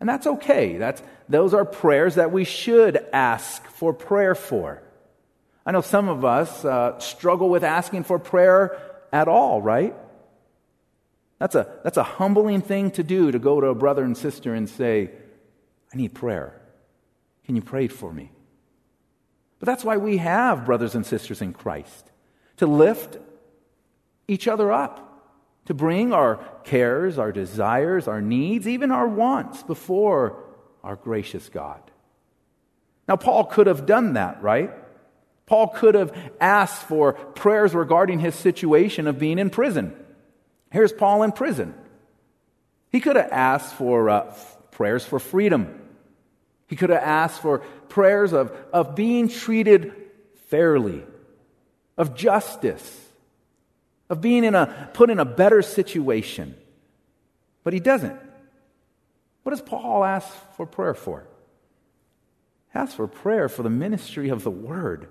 And 0.00 0.08
that's 0.08 0.26
okay. 0.26 0.78
That's, 0.78 1.02
those 1.28 1.52
are 1.52 1.66
prayers 1.66 2.14
that 2.14 2.32
we 2.32 2.44
should 2.44 2.96
ask 3.12 3.62
for 3.66 3.92
prayer 3.92 4.34
for. 4.34 4.82
I 5.70 5.72
know 5.72 5.82
some 5.82 6.08
of 6.08 6.24
us 6.24 6.64
uh, 6.64 6.98
struggle 6.98 7.48
with 7.48 7.62
asking 7.62 8.02
for 8.02 8.18
prayer 8.18 8.76
at 9.12 9.28
all, 9.28 9.62
right? 9.62 9.94
That's 11.38 11.54
a, 11.54 11.78
that's 11.84 11.96
a 11.96 12.02
humbling 12.02 12.60
thing 12.60 12.90
to 12.90 13.04
do 13.04 13.30
to 13.30 13.38
go 13.38 13.60
to 13.60 13.68
a 13.68 13.74
brother 13.76 14.02
and 14.02 14.16
sister 14.16 14.52
and 14.52 14.68
say, 14.68 15.12
I 15.94 15.96
need 15.96 16.12
prayer. 16.12 16.60
Can 17.44 17.54
you 17.54 17.62
pray 17.62 17.86
for 17.86 18.12
me? 18.12 18.32
But 19.60 19.66
that's 19.66 19.84
why 19.84 19.96
we 19.96 20.16
have 20.16 20.66
brothers 20.66 20.96
and 20.96 21.06
sisters 21.06 21.40
in 21.40 21.52
Christ 21.52 22.10
to 22.56 22.66
lift 22.66 23.18
each 24.26 24.48
other 24.48 24.72
up, 24.72 25.22
to 25.66 25.72
bring 25.72 26.12
our 26.12 26.38
cares, 26.64 27.16
our 27.16 27.30
desires, 27.30 28.08
our 28.08 28.20
needs, 28.20 28.66
even 28.66 28.90
our 28.90 29.06
wants 29.06 29.62
before 29.62 30.42
our 30.82 30.96
gracious 30.96 31.48
God. 31.48 31.80
Now, 33.06 33.14
Paul 33.14 33.44
could 33.44 33.68
have 33.68 33.86
done 33.86 34.14
that, 34.14 34.42
right? 34.42 34.72
Paul 35.50 35.66
could 35.66 35.96
have 35.96 36.16
asked 36.40 36.84
for 36.84 37.14
prayers 37.14 37.74
regarding 37.74 38.20
his 38.20 38.36
situation 38.36 39.08
of 39.08 39.18
being 39.18 39.36
in 39.36 39.50
prison. 39.50 39.96
Here's 40.70 40.92
Paul 40.92 41.24
in 41.24 41.32
prison. 41.32 41.74
He 42.92 43.00
could 43.00 43.16
have 43.16 43.32
asked 43.32 43.74
for 43.74 44.08
uh, 44.10 44.32
prayers 44.70 45.04
for 45.04 45.18
freedom. 45.18 45.76
He 46.68 46.76
could 46.76 46.90
have 46.90 47.02
asked 47.02 47.42
for 47.42 47.58
prayers 47.88 48.32
of, 48.32 48.56
of 48.72 48.94
being 48.94 49.28
treated 49.28 49.92
fairly, 50.50 51.02
of 51.98 52.14
justice, 52.14 53.08
of 54.08 54.20
being 54.20 54.44
in 54.44 54.54
a, 54.54 54.88
put 54.94 55.10
in 55.10 55.18
a 55.18 55.24
better 55.24 55.62
situation. 55.62 56.54
But 57.64 57.72
he 57.72 57.80
doesn't. 57.80 58.20
What 59.42 59.50
does 59.50 59.62
Paul 59.62 60.04
ask 60.04 60.28
for 60.56 60.64
prayer 60.64 60.94
for? 60.94 61.26
He 62.72 62.78
asks 62.78 62.94
for 62.94 63.08
prayer 63.08 63.48
for 63.48 63.64
the 63.64 63.68
ministry 63.68 64.28
of 64.28 64.44
the 64.44 64.50
word. 64.52 65.08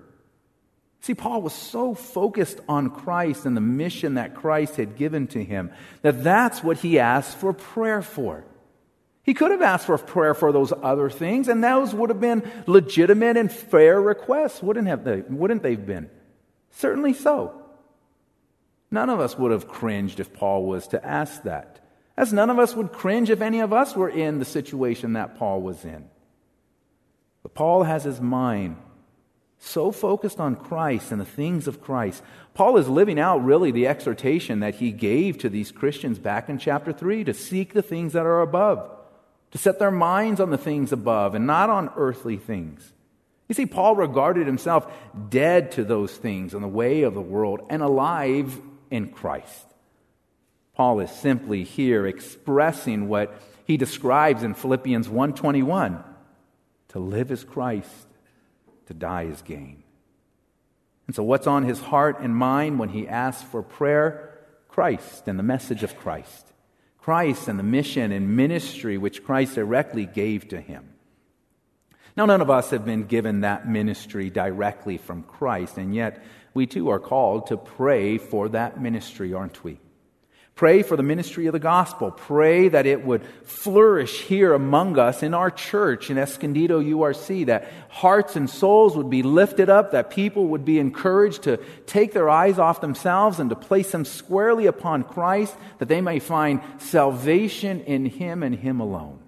See, 1.00 1.14
Paul 1.14 1.40
was 1.40 1.54
so 1.54 1.94
focused 1.94 2.60
on 2.68 2.90
Christ 2.90 3.46
and 3.46 3.56
the 3.56 3.62
mission 3.62 4.14
that 4.14 4.34
Christ 4.34 4.76
had 4.76 4.96
given 4.96 5.26
to 5.28 5.42
him 5.42 5.70
that 6.02 6.22
that's 6.22 6.62
what 6.62 6.78
he 6.78 6.98
asked 6.98 7.38
for 7.38 7.54
prayer 7.54 8.02
for. 8.02 8.44
He 9.22 9.32
could 9.32 9.50
have 9.50 9.62
asked 9.62 9.86
for 9.86 9.96
prayer 9.96 10.34
for 10.34 10.52
those 10.52 10.72
other 10.82 11.08
things, 11.08 11.48
and 11.48 11.62
those 11.64 11.94
would 11.94 12.10
have 12.10 12.20
been 12.20 12.50
legitimate 12.66 13.36
and 13.36 13.50
fair 13.50 14.00
requests, 14.00 14.62
wouldn't, 14.62 14.88
have 14.88 15.04
they, 15.04 15.20
wouldn't 15.22 15.62
they 15.62 15.72
have 15.72 15.86
been? 15.86 16.10
Certainly 16.72 17.14
so. 17.14 17.54
None 18.90 19.08
of 19.08 19.20
us 19.20 19.38
would 19.38 19.52
have 19.52 19.68
cringed 19.68 20.20
if 20.20 20.34
Paul 20.34 20.64
was 20.66 20.88
to 20.88 21.04
ask 21.04 21.44
that, 21.44 21.80
as 22.16 22.32
none 22.32 22.50
of 22.50 22.58
us 22.58 22.74
would 22.74 22.92
cringe 22.92 23.30
if 23.30 23.40
any 23.40 23.60
of 23.60 23.72
us 23.72 23.94
were 23.94 24.08
in 24.08 24.38
the 24.38 24.44
situation 24.44 25.14
that 25.14 25.38
Paul 25.38 25.62
was 25.62 25.84
in. 25.84 26.08
But 27.42 27.54
Paul 27.54 27.84
has 27.84 28.04
his 28.04 28.20
mind 28.20 28.76
so 29.60 29.92
focused 29.92 30.40
on 30.40 30.56
Christ 30.56 31.12
and 31.12 31.20
the 31.20 31.26
things 31.26 31.68
of 31.68 31.82
Christ. 31.82 32.22
Paul 32.54 32.78
is 32.78 32.88
living 32.88 33.20
out 33.20 33.44
really 33.44 33.70
the 33.70 33.86
exhortation 33.86 34.60
that 34.60 34.76
he 34.76 34.90
gave 34.90 35.38
to 35.38 35.50
these 35.50 35.70
Christians 35.70 36.18
back 36.18 36.48
in 36.48 36.58
chapter 36.58 36.92
3 36.92 37.24
to 37.24 37.34
seek 37.34 37.74
the 37.74 37.82
things 37.82 38.14
that 38.14 38.24
are 38.24 38.40
above, 38.40 38.90
to 39.50 39.58
set 39.58 39.78
their 39.78 39.90
minds 39.90 40.40
on 40.40 40.50
the 40.50 40.58
things 40.58 40.92
above 40.92 41.34
and 41.34 41.46
not 41.46 41.68
on 41.68 41.90
earthly 41.96 42.38
things. 42.38 42.92
You 43.48 43.54
see, 43.54 43.66
Paul 43.66 43.96
regarded 43.96 44.46
himself 44.46 44.90
dead 45.28 45.72
to 45.72 45.84
those 45.84 46.16
things 46.16 46.54
in 46.54 46.62
the 46.62 46.68
way 46.68 47.02
of 47.02 47.14
the 47.14 47.20
world 47.20 47.60
and 47.68 47.82
alive 47.82 48.58
in 48.90 49.10
Christ. 49.10 49.66
Paul 50.74 51.00
is 51.00 51.10
simply 51.10 51.64
here 51.64 52.06
expressing 52.06 53.08
what 53.08 53.38
he 53.66 53.76
describes 53.76 54.42
in 54.42 54.54
Philippians 54.54 55.08
1:21 55.08 56.02
to 56.88 56.98
live 56.98 57.30
as 57.30 57.44
Christ 57.44 58.06
to 58.90 58.94
die 58.94 59.22
is 59.22 59.40
gain. 59.42 59.84
And 61.06 61.14
so, 61.14 61.22
what's 61.22 61.46
on 61.46 61.62
his 61.62 61.78
heart 61.78 62.18
and 62.18 62.34
mind 62.34 62.80
when 62.80 62.88
he 62.88 63.06
asks 63.06 63.42
for 63.42 63.62
prayer? 63.62 64.36
Christ 64.66 65.28
and 65.28 65.38
the 65.38 65.44
message 65.44 65.84
of 65.84 65.96
Christ. 65.96 66.52
Christ 66.98 67.46
and 67.46 67.56
the 67.56 67.64
mission 67.64 68.10
and 68.10 68.36
ministry 68.36 68.98
which 68.98 69.22
Christ 69.22 69.54
directly 69.54 70.06
gave 70.06 70.48
to 70.48 70.60
him. 70.60 70.88
Now, 72.16 72.26
none 72.26 72.40
of 72.40 72.50
us 72.50 72.70
have 72.70 72.84
been 72.84 73.04
given 73.04 73.42
that 73.42 73.68
ministry 73.68 74.28
directly 74.28 74.98
from 74.98 75.22
Christ, 75.22 75.78
and 75.78 75.94
yet 75.94 76.24
we 76.52 76.66
too 76.66 76.90
are 76.90 76.98
called 76.98 77.46
to 77.46 77.56
pray 77.56 78.18
for 78.18 78.48
that 78.48 78.82
ministry, 78.82 79.32
aren't 79.32 79.62
we? 79.62 79.78
Pray 80.60 80.82
for 80.82 80.94
the 80.94 81.02
ministry 81.02 81.46
of 81.46 81.54
the 81.54 81.58
gospel. 81.58 82.10
Pray 82.10 82.68
that 82.68 82.84
it 82.84 83.02
would 83.02 83.24
flourish 83.44 84.20
here 84.20 84.52
among 84.52 84.98
us 84.98 85.22
in 85.22 85.32
our 85.32 85.50
church 85.50 86.10
in 86.10 86.18
Escondido 86.18 86.82
URC, 86.82 87.46
that 87.46 87.72
hearts 87.88 88.36
and 88.36 88.50
souls 88.50 88.94
would 88.94 89.08
be 89.08 89.22
lifted 89.22 89.70
up, 89.70 89.92
that 89.92 90.10
people 90.10 90.48
would 90.48 90.66
be 90.66 90.78
encouraged 90.78 91.44
to 91.44 91.56
take 91.86 92.12
their 92.12 92.28
eyes 92.28 92.58
off 92.58 92.82
themselves 92.82 93.40
and 93.40 93.48
to 93.48 93.56
place 93.56 93.90
them 93.90 94.04
squarely 94.04 94.66
upon 94.66 95.02
Christ, 95.02 95.56
that 95.78 95.88
they 95.88 96.02
may 96.02 96.18
find 96.18 96.60
salvation 96.76 97.80
in 97.80 98.04
Him 98.04 98.42
and 98.42 98.54
Him 98.54 98.80
alone. 98.80 99.18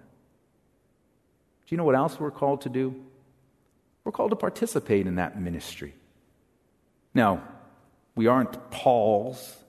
Do 1.66 1.68
you 1.70 1.78
know 1.78 1.84
what 1.84 1.94
else 1.94 2.20
we're 2.20 2.30
called 2.30 2.60
to 2.60 2.68
do? 2.68 2.94
We're 4.04 4.12
called 4.12 4.32
to 4.32 4.36
participate 4.36 5.06
in 5.06 5.14
that 5.14 5.40
ministry. 5.40 5.94
Now, 7.14 7.42
we 8.14 8.26
aren't 8.26 8.70
Paul's 8.70 9.61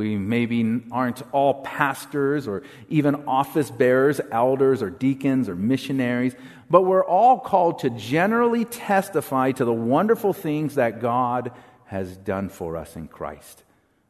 we 0.00 0.16
maybe 0.16 0.82
aren't 0.90 1.22
all 1.32 1.62
pastors 1.62 2.48
or 2.48 2.62
even 2.88 3.28
office 3.28 3.70
bearers, 3.70 4.20
elders 4.32 4.82
or 4.82 4.88
deacons 4.88 5.48
or 5.48 5.54
missionaries, 5.54 6.34
but 6.70 6.82
we're 6.82 7.04
all 7.04 7.38
called 7.38 7.80
to 7.80 7.90
generally 7.90 8.64
testify 8.64 9.52
to 9.52 9.64
the 9.64 9.72
wonderful 9.72 10.32
things 10.32 10.76
that 10.76 11.00
God 11.00 11.52
has 11.84 12.16
done 12.16 12.48
for 12.48 12.76
us 12.76 12.96
in 12.96 13.08
Christ. 13.08 13.62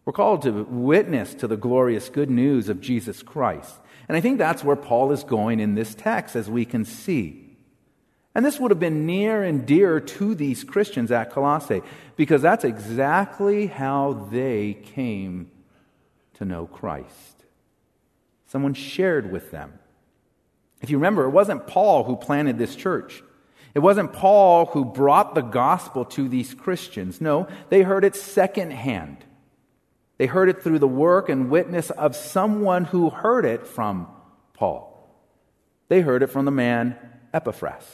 We're 0.04 0.12
called 0.12 0.42
to 0.42 0.64
witness 0.64 1.34
to 1.34 1.48
the 1.48 1.56
glorious 1.56 2.08
good 2.08 2.30
news 2.30 2.68
of 2.68 2.80
Jesus 2.80 3.22
Christ. 3.22 3.74
And 4.08 4.16
I 4.16 4.20
think 4.20 4.38
that's 4.38 4.62
where 4.62 4.76
Paul 4.76 5.10
is 5.12 5.24
going 5.24 5.60
in 5.60 5.74
this 5.74 5.94
text, 5.94 6.36
as 6.36 6.48
we 6.48 6.64
can 6.64 6.84
see. 6.84 7.46
And 8.34 8.44
this 8.44 8.60
would 8.60 8.70
have 8.70 8.78
been 8.78 9.06
near 9.06 9.42
and 9.42 9.66
dear 9.66 9.98
to 9.98 10.34
these 10.34 10.62
Christians 10.62 11.10
at 11.10 11.30
Colossae, 11.30 11.82
because 12.16 12.42
that's 12.42 12.64
exactly 12.64 13.66
how 13.66 14.28
they 14.30 14.74
came 14.74 15.50
to 16.40 16.46
know 16.46 16.66
Christ. 16.66 17.44
Someone 18.46 18.72
shared 18.72 19.30
with 19.30 19.50
them. 19.50 19.78
If 20.80 20.88
you 20.88 20.96
remember, 20.96 21.26
it 21.26 21.30
wasn't 21.30 21.66
Paul 21.66 22.04
who 22.04 22.16
planted 22.16 22.56
this 22.56 22.74
church. 22.74 23.22
It 23.74 23.80
wasn't 23.80 24.14
Paul 24.14 24.64
who 24.64 24.86
brought 24.86 25.34
the 25.34 25.42
gospel 25.42 26.06
to 26.06 26.30
these 26.30 26.54
Christians. 26.54 27.20
No, 27.20 27.46
they 27.68 27.82
heard 27.82 28.06
it 28.06 28.16
secondhand. 28.16 29.18
They 30.16 30.24
heard 30.24 30.48
it 30.48 30.62
through 30.62 30.78
the 30.78 30.88
work 30.88 31.28
and 31.28 31.50
witness 31.50 31.90
of 31.90 32.16
someone 32.16 32.86
who 32.86 33.10
heard 33.10 33.44
it 33.44 33.66
from 33.66 34.08
Paul. 34.54 35.14
They 35.88 36.00
heard 36.00 36.22
it 36.22 36.28
from 36.28 36.46
the 36.46 36.50
man 36.50 36.96
Epaphras. 37.34 37.84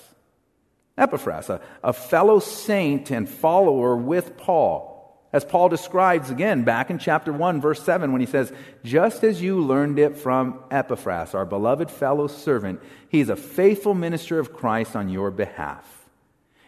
Epaphras, 0.97 1.51
a, 1.51 1.61
a 1.83 1.93
fellow 1.93 2.39
saint 2.39 3.11
and 3.11 3.29
follower 3.29 3.97
with 3.97 4.37
Paul 4.37 4.96
as 5.37 5.45
Paul 5.45 5.69
describes 5.69 6.31
again 6.31 6.65
back 6.65 6.89
in 6.89 6.99
chapter 6.99 7.31
1, 7.31 7.61
verse 7.61 7.83
7, 7.83 8.11
when 8.11 8.23
he 8.23 8.27
says, 8.27 8.51
Just 8.85 9.23
as 9.23 9.43
you 9.43 9.61
learned 9.61 9.99
it 9.99 10.17
from 10.17 10.59
Epaphras, 10.71 11.35
our 11.35 11.45
beloved 11.45 11.91
fellow 11.91 12.27
servant, 12.27 12.81
he's 13.11 13.29
a 13.29 13.37
faithful 13.37 13.93
minister 13.93 14.39
of 14.39 14.55
Christ 14.55 14.97
on 14.97 15.11
your 15.11 15.31
behalf. 15.31 15.85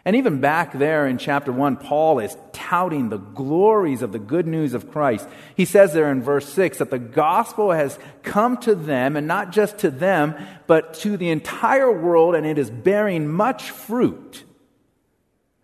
And 0.04 0.16
even 0.16 0.42
back 0.42 0.74
there 0.74 1.06
in 1.06 1.16
chapter 1.16 1.50
1, 1.50 1.78
Paul 1.78 2.18
is 2.18 2.36
touting 2.52 3.08
the 3.08 3.16
glories 3.16 4.02
of 4.02 4.12
the 4.12 4.18
good 4.18 4.46
news 4.46 4.74
of 4.74 4.92
Christ. 4.92 5.26
He 5.56 5.64
says 5.64 5.94
there 5.94 6.12
in 6.12 6.22
verse 6.22 6.46
6 6.52 6.76
that 6.76 6.90
the 6.90 6.98
gospel 6.98 7.72
has 7.72 7.98
come 8.22 8.58
to 8.58 8.74
them, 8.74 9.16
and 9.16 9.26
not 9.26 9.50
just 9.50 9.78
to 9.78 9.90
them, 9.90 10.34
but 10.66 10.92
to 10.94 11.16
the 11.16 11.30
entire 11.30 11.90
world, 11.90 12.34
and 12.34 12.46
it 12.46 12.58
is 12.58 12.68
bearing 12.68 13.28
much 13.28 13.70
fruit. 13.70 14.44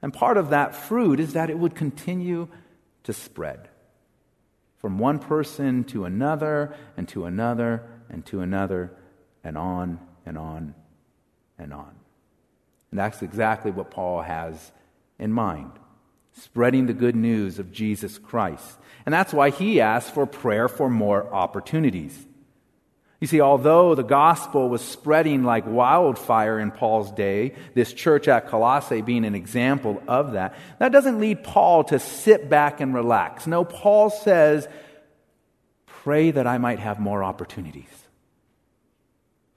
And 0.01 0.11
part 0.11 0.38
of 0.38 0.51
that 0.51 0.75
fruit 0.75 1.21
is 1.21 1.35
that 1.35 1.51
it 1.51 1.59
would 1.59 1.75
continue 1.75 2.49
to 3.05 3.12
spread 3.12 3.69
from 4.79 4.99
one 4.99 5.19
person 5.19 5.85
to 5.85 6.05
another 6.05 6.75
and 6.97 7.09
to 7.09 7.25
another 7.25 7.88
and 8.11 8.25
to 8.27 8.40
another 8.40 8.95
and 9.43 9.57
on 9.57 9.99
and 10.27 10.37
on 10.37 10.75
and 11.59 11.73
on. 11.73 11.95
And 12.90 13.01
that's 13.01 13.23
exactly 13.23 13.71
what 13.71 13.90
Paul 13.90 14.23
has 14.23 14.73
in 15.19 15.33
mind 15.33 15.73
spreading 16.37 16.87
the 16.87 16.93
good 16.93 17.17
news 17.17 17.59
of 17.59 17.73
Jesus 17.73 18.19
Christ. 18.19 18.79
And 19.07 19.12
that's 19.12 19.33
why 19.33 19.51
he 19.51 19.81
asks 19.81 20.11
for 20.11 20.27
prayer 20.27 20.69
for 20.69 20.90
more 20.90 21.33
opportunities. 21.33 22.27
You 23.25 23.29
see, 23.29 23.41
although 23.41 23.95
the 23.95 24.03
gospel 24.03 24.69
was 24.69 24.83
spreading 24.83 25.45
like 25.45 25.67
wildfire 25.67 26.61
in 26.61 26.71
Paul's 26.71 27.11
day, 27.11 27.55
this 27.73 27.95
church 27.95 28.29
at 28.29 28.49
Colossae 28.49 29.01
being 29.01 29.25
an 29.25 29.35
example 29.35 30.03
of 30.07 30.33
that, 30.33 30.55
that 30.79 30.93
doesn't 30.93 31.19
lead 31.19 31.43
Paul 31.43 31.85
to 31.85 31.99
sit 31.99 32.51
back 32.51 32.83
and 32.83 32.93
relax. 32.93 33.47
No, 33.47 33.65
Paul 33.65 34.11
says, 34.11 34.69
pray 35.87 36.33
that 36.33 36.47
I 36.47 36.59
might 36.59 36.81
have 36.81 37.01
more 37.01 37.25
opportunities. 37.25 37.89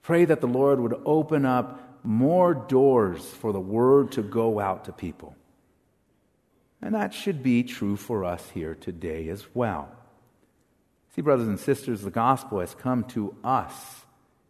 Pray 0.01 0.23
that 0.23 0.39
the 0.39 0.47
Lord 0.47 0.79
would 0.79 0.95
open 1.03 1.45
up 1.45 2.05
more 2.05 2.53
doors 2.53 3.21
for 3.21 3.51
the 3.51 3.59
word 3.59 4.13
to 4.13 4.21
go 4.21 4.61
out 4.61 4.85
to 4.85 4.93
people. 4.93 5.35
And 6.81 6.95
that 6.95 7.13
should 7.13 7.43
be 7.43 7.63
true 7.63 7.97
for 7.97 8.23
us 8.23 8.49
here 8.51 8.75
today 8.75 9.27
as 9.27 9.45
well. 9.53 9.96
See, 11.17 11.23
brothers 11.23 11.47
and 11.47 11.59
sisters, 11.59 12.03
the 12.03 12.11
gospel 12.11 12.59
has 12.59 12.75
come 12.75 13.03
to 13.05 13.35
us 13.43 13.73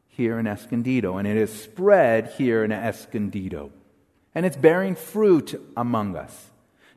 here 0.09 0.37
in 0.37 0.47
Escondido, 0.47 1.15
and 1.15 1.25
it 1.25 1.37
is 1.37 1.49
spread 1.49 2.33
here 2.37 2.61
in 2.65 2.73
Escondido, 2.73 3.71
and 4.35 4.45
it's 4.45 4.57
bearing 4.57 4.95
fruit 4.95 5.57
among 5.77 6.17
us. 6.17 6.49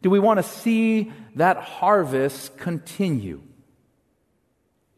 Do 0.03 0.11
we 0.11 0.19
want 0.19 0.39
to 0.39 0.43
see 0.43 1.13
that 1.37 1.59
harvest 1.59 2.57
continue? 2.57 3.43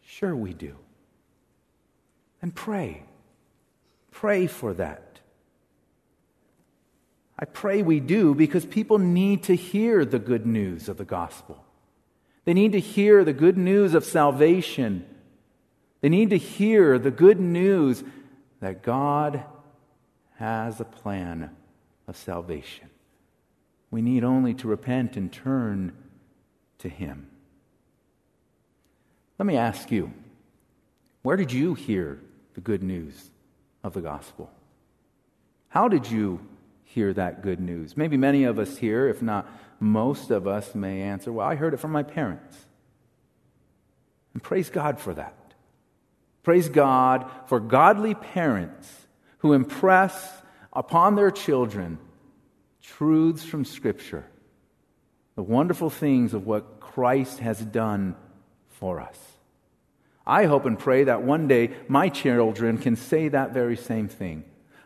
Sure, 0.06 0.34
we 0.34 0.54
do. 0.54 0.74
And 2.40 2.54
pray. 2.54 3.02
Pray 4.10 4.46
for 4.46 4.72
that. 4.72 5.20
I 7.38 7.44
pray 7.44 7.82
we 7.82 8.00
do 8.00 8.34
because 8.34 8.64
people 8.64 8.98
need 8.98 9.42
to 9.44 9.54
hear 9.54 10.06
the 10.06 10.18
good 10.18 10.46
news 10.46 10.88
of 10.88 10.96
the 10.96 11.04
gospel. 11.04 11.62
They 12.44 12.54
need 12.54 12.72
to 12.72 12.80
hear 12.80 13.24
the 13.24 13.32
good 13.32 13.56
news 13.56 13.94
of 13.94 14.04
salvation. 14.04 15.06
They 16.00 16.08
need 16.08 16.30
to 16.30 16.38
hear 16.38 16.98
the 16.98 17.10
good 17.10 17.38
news 17.38 18.02
that 18.60 18.82
God 18.82 19.44
has 20.36 20.80
a 20.80 20.84
plan 20.84 21.50
of 22.08 22.16
salvation. 22.16 22.90
We 23.90 24.02
need 24.02 24.24
only 24.24 24.54
to 24.54 24.68
repent 24.68 25.16
and 25.16 25.32
turn 25.32 25.92
to 26.78 26.88
Him. 26.88 27.28
Let 29.38 29.46
me 29.46 29.56
ask 29.56 29.90
you 29.90 30.12
where 31.22 31.36
did 31.36 31.52
you 31.52 31.74
hear 31.74 32.18
the 32.54 32.60
good 32.60 32.82
news 32.82 33.30
of 33.84 33.92
the 33.92 34.00
gospel? 34.00 34.50
How 35.68 35.88
did 35.88 36.10
you 36.10 36.40
hear 36.84 37.12
that 37.14 37.42
good 37.42 37.60
news? 37.60 37.96
Maybe 37.96 38.16
many 38.16 38.44
of 38.44 38.58
us 38.58 38.76
here, 38.76 39.08
if 39.08 39.22
not 39.22 39.48
most 39.82 40.30
of 40.30 40.46
us 40.46 40.74
may 40.74 41.02
answer, 41.02 41.32
Well, 41.32 41.46
I 41.46 41.56
heard 41.56 41.74
it 41.74 41.78
from 41.78 41.92
my 41.92 42.04
parents. 42.04 42.56
And 44.32 44.42
praise 44.42 44.70
God 44.70 45.00
for 45.00 45.12
that. 45.14 45.34
Praise 46.42 46.68
God 46.68 47.28
for 47.46 47.60
godly 47.60 48.14
parents 48.14 48.90
who 49.38 49.52
impress 49.52 50.32
upon 50.72 51.16
their 51.16 51.30
children 51.30 51.98
truths 52.80 53.44
from 53.44 53.64
Scripture, 53.64 54.24
the 55.34 55.42
wonderful 55.42 55.90
things 55.90 56.32
of 56.32 56.46
what 56.46 56.80
Christ 56.80 57.40
has 57.40 57.60
done 57.60 58.16
for 58.70 59.00
us. 59.00 59.18
I 60.24 60.44
hope 60.44 60.64
and 60.64 60.78
pray 60.78 61.04
that 61.04 61.22
one 61.22 61.48
day 61.48 61.72
my 61.88 62.08
children 62.08 62.78
can 62.78 62.94
say 62.94 63.28
that 63.28 63.52
very 63.52 63.76
same 63.76 64.08
thing. 64.08 64.44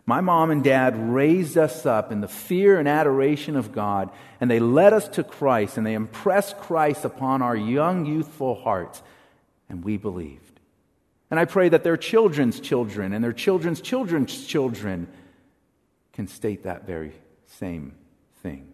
My 0.08 0.20
mom 0.20 0.52
and 0.52 0.62
dad 0.62 0.96
raised 0.96 1.58
us 1.58 1.84
up 1.84 2.12
in 2.12 2.20
the 2.20 2.28
fear 2.28 2.78
and 2.78 2.86
adoration 2.86 3.56
of 3.56 3.72
God, 3.72 4.10
and 4.40 4.48
they 4.48 4.60
led 4.60 4.92
us 4.92 5.08
to 5.08 5.24
Christ, 5.24 5.76
and 5.76 5.84
they 5.84 5.94
impressed 5.94 6.58
Christ 6.58 7.04
upon 7.04 7.42
our 7.42 7.56
young, 7.56 8.06
youthful 8.06 8.54
hearts, 8.54 9.02
and 9.68 9.84
we 9.84 9.96
believed. 9.96 10.60
And 11.28 11.40
I 11.40 11.44
pray 11.44 11.68
that 11.70 11.82
their 11.82 11.96
children's 11.96 12.60
children 12.60 13.12
and 13.12 13.24
their 13.24 13.32
children's 13.32 13.80
children's 13.80 14.46
children 14.46 15.08
can 16.12 16.28
state 16.28 16.62
that 16.62 16.86
very 16.86 17.12
same 17.58 17.92
thing. 18.42 18.72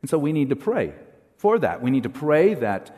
And 0.00 0.08
so 0.08 0.16
we 0.16 0.32
need 0.32 0.48
to 0.48 0.56
pray 0.56 0.94
for 1.36 1.58
that. 1.58 1.82
We 1.82 1.90
need 1.90 2.04
to 2.04 2.08
pray 2.08 2.54
that 2.54 2.96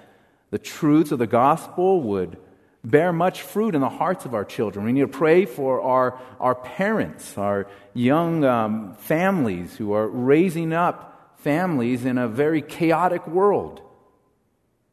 the 0.50 0.58
truths 0.58 1.10
of 1.10 1.18
the 1.18 1.26
gospel 1.26 2.00
would 2.02 2.36
bear 2.84 3.12
much 3.12 3.42
fruit 3.42 3.74
in 3.74 3.80
the 3.80 3.88
hearts 3.88 4.24
of 4.24 4.34
our 4.34 4.44
children. 4.44 4.84
We 4.84 4.92
need 4.92 5.00
to 5.00 5.08
pray 5.08 5.46
for 5.46 5.80
our, 5.80 6.20
our 6.38 6.54
parents, 6.54 7.36
our 7.38 7.66
young 7.94 8.44
um, 8.44 8.94
families 8.94 9.76
who 9.76 9.92
are 9.94 10.06
raising 10.06 10.72
up 10.72 11.36
families 11.38 12.04
in 12.04 12.18
a 12.18 12.28
very 12.28 12.62
chaotic 12.62 13.26
world. 13.26 13.80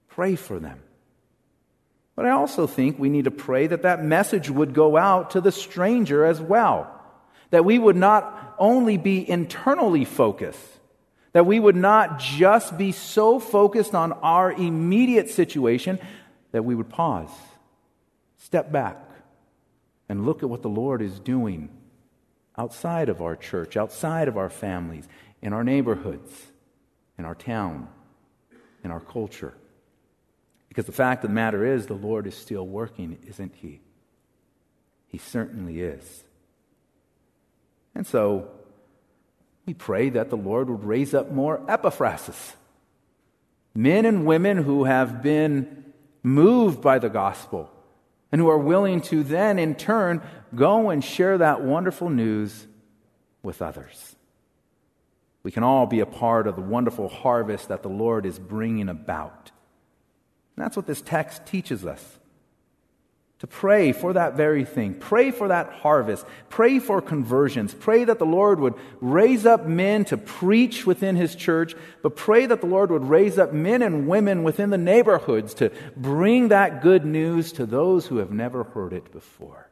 Pray 0.10 0.36
for 0.36 0.60
them. 0.60 0.80
But 2.16 2.26
I 2.26 2.32
also 2.32 2.68
think 2.68 3.00
we 3.00 3.10
need 3.10 3.26
to 3.26 3.32
pray 3.32 3.68
that 3.68 3.84
that 3.84 4.04
message 4.04 4.50
would 4.50 4.74
go 4.74 4.98
out 4.98 5.32
to 5.32 5.42
the 5.42 5.52
stranger 5.52 6.26
as 6.26 6.40
well. 6.42 6.94
That 7.52 7.66
we 7.66 7.80
would 7.80 7.96
not 7.96 8.56
only 8.60 8.98
be 8.98 9.28
internally 9.28 10.06
focused, 10.06 10.60
that 11.34 11.46
we 11.46 11.60
would 11.60 11.76
not 11.76 12.20
just 12.20 12.78
be 12.78 12.92
so 12.92 13.40
focused 13.40 13.96
on 13.96 14.12
our 14.14 14.52
immediate 14.52 15.30
situation 15.30 16.00
that 16.52 16.64
we 16.64 16.76
would 16.76 16.90
pause, 16.90 17.30
step 18.42 18.72
back, 18.72 18.98
and 20.10 20.26
look 20.26 20.44
at 20.44 20.50
what 20.50 20.62
the 20.62 20.70
Lord 20.70 21.02
is 21.02 21.20
doing 21.20 21.70
outside 22.58 23.08
of 23.08 23.22
our 23.22 23.36
church, 23.36 23.78
outside 23.78 24.28
of 24.28 24.38
our 24.38 24.50
families, 24.50 25.08
in 25.42 25.54
our 25.54 25.64
neighborhoods, 25.64 26.52
in 27.18 27.26
our 27.26 27.36
town, 27.36 27.88
in 28.84 28.92
our 28.92 29.00
culture. 29.00 29.54
Because 30.68 30.86
the 30.86 30.92
fact 30.92 31.24
of 31.24 31.30
the 31.30 31.34
matter 31.34 31.66
is, 31.66 31.86
the 31.86 31.94
Lord 31.94 32.28
is 32.28 32.36
still 32.36 32.68
working, 32.68 33.18
isn't 33.28 33.54
He? 33.56 33.80
He 35.08 35.18
certainly 35.18 35.82
is. 35.82 36.24
And 37.94 38.08
so, 38.08 38.50
we 39.66 39.74
pray 39.74 40.10
that 40.10 40.30
the 40.30 40.38
Lord 40.38 40.70
would 40.70 40.84
raise 40.84 41.14
up 41.14 41.32
more 41.32 41.60
Epaphrases 41.68 42.56
men 43.74 44.06
and 44.06 44.26
women 44.26 44.58
who 44.58 44.84
have 44.84 45.22
been 45.22 45.94
moved 46.24 46.82
by 46.82 47.00
the 47.00 47.10
gospel 47.10 47.72
and 48.32 48.40
who 48.40 48.50
are 48.50 48.58
willing 48.58 49.02
to 49.02 49.24
then, 49.24 49.60
in 49.60 49.76
turn, 49.76 50.22
go 50.56 50.90
and 50.90 51.04
share 51.04 51.38
that 51.38 51.62
wonderful 51.62 52.10
news 52.10 52.68
with 53.44 53.62
others. 53.62 54.16
We 55.44 55.52
can 55.52 55.64
all 55.64 55.86
be 55.86 56.00
a 56.00 56.06
part 56.06 56.48
of 56.48 56.56
the 56.56 56.62
wonderful 56.62 57.10
harvest 57.10 57.68
that 57.70 57.84
the 57.84 57.90
Lord 57.90 58.26
is 58.26 58.40
bringing 58.40 58.90
about. 58.90 59.52
And 60.56 60.64
that's 60.64 60.78
what 60.78 60.88
this 60.88 61.02
text 61.02 61.46
teaches 61.46 61.86
us 61.86 62.20
to 63.42 63.48
pray 63.48 63.92
for 63.92 64.14
that 64.14 64.38
very 64.38 64.64
thing. 64.64 64.94
Pray 64.94 65.32
for 65.32 65.48
that 65.48 65.74
harvest. 65.74 66.28
Pray 66.50 66.78
for 66.78 67.02
conversions. 67.02 67.74
Pray 67.74 68.04
that 68.04 68.20
the 68.20 68.26
Lord 68.26 68.60
would 68.60 68.76
raise 69.00 69.48
up 69.48 69.66
men 69.66 70.06
to 70.06 70.18
preach 70.18 70.86
within 70.86 71.16
His 71.16 71.34
church, 71.34 71.74
but 72.04 72.16
pray 72.16 72.46
that 72.46 72.62
the 72.62 72.68
Lord 72.68 72.92
would 72.92 73.04
raise 73.04 73.40
up 73.40 73.52
men 73.52 73.82
and 73.82 74.08
women 74.08 74.44
within 74.44 74.70
the 74.70 74.78
neighborhoods 74.78 75.56
to 75.56 75.72
bring 75.98 76.50
that 76.50 76.84
good 76.84 77.04
news 77.04 77.52
to 77.54 77.66
those 77.66 78.06
who 78.06 78.18
have 78.18 78.32
never 78.32 78.64
heard 78.64 78.94
it 78.94 79.12
before. 79.12 79.72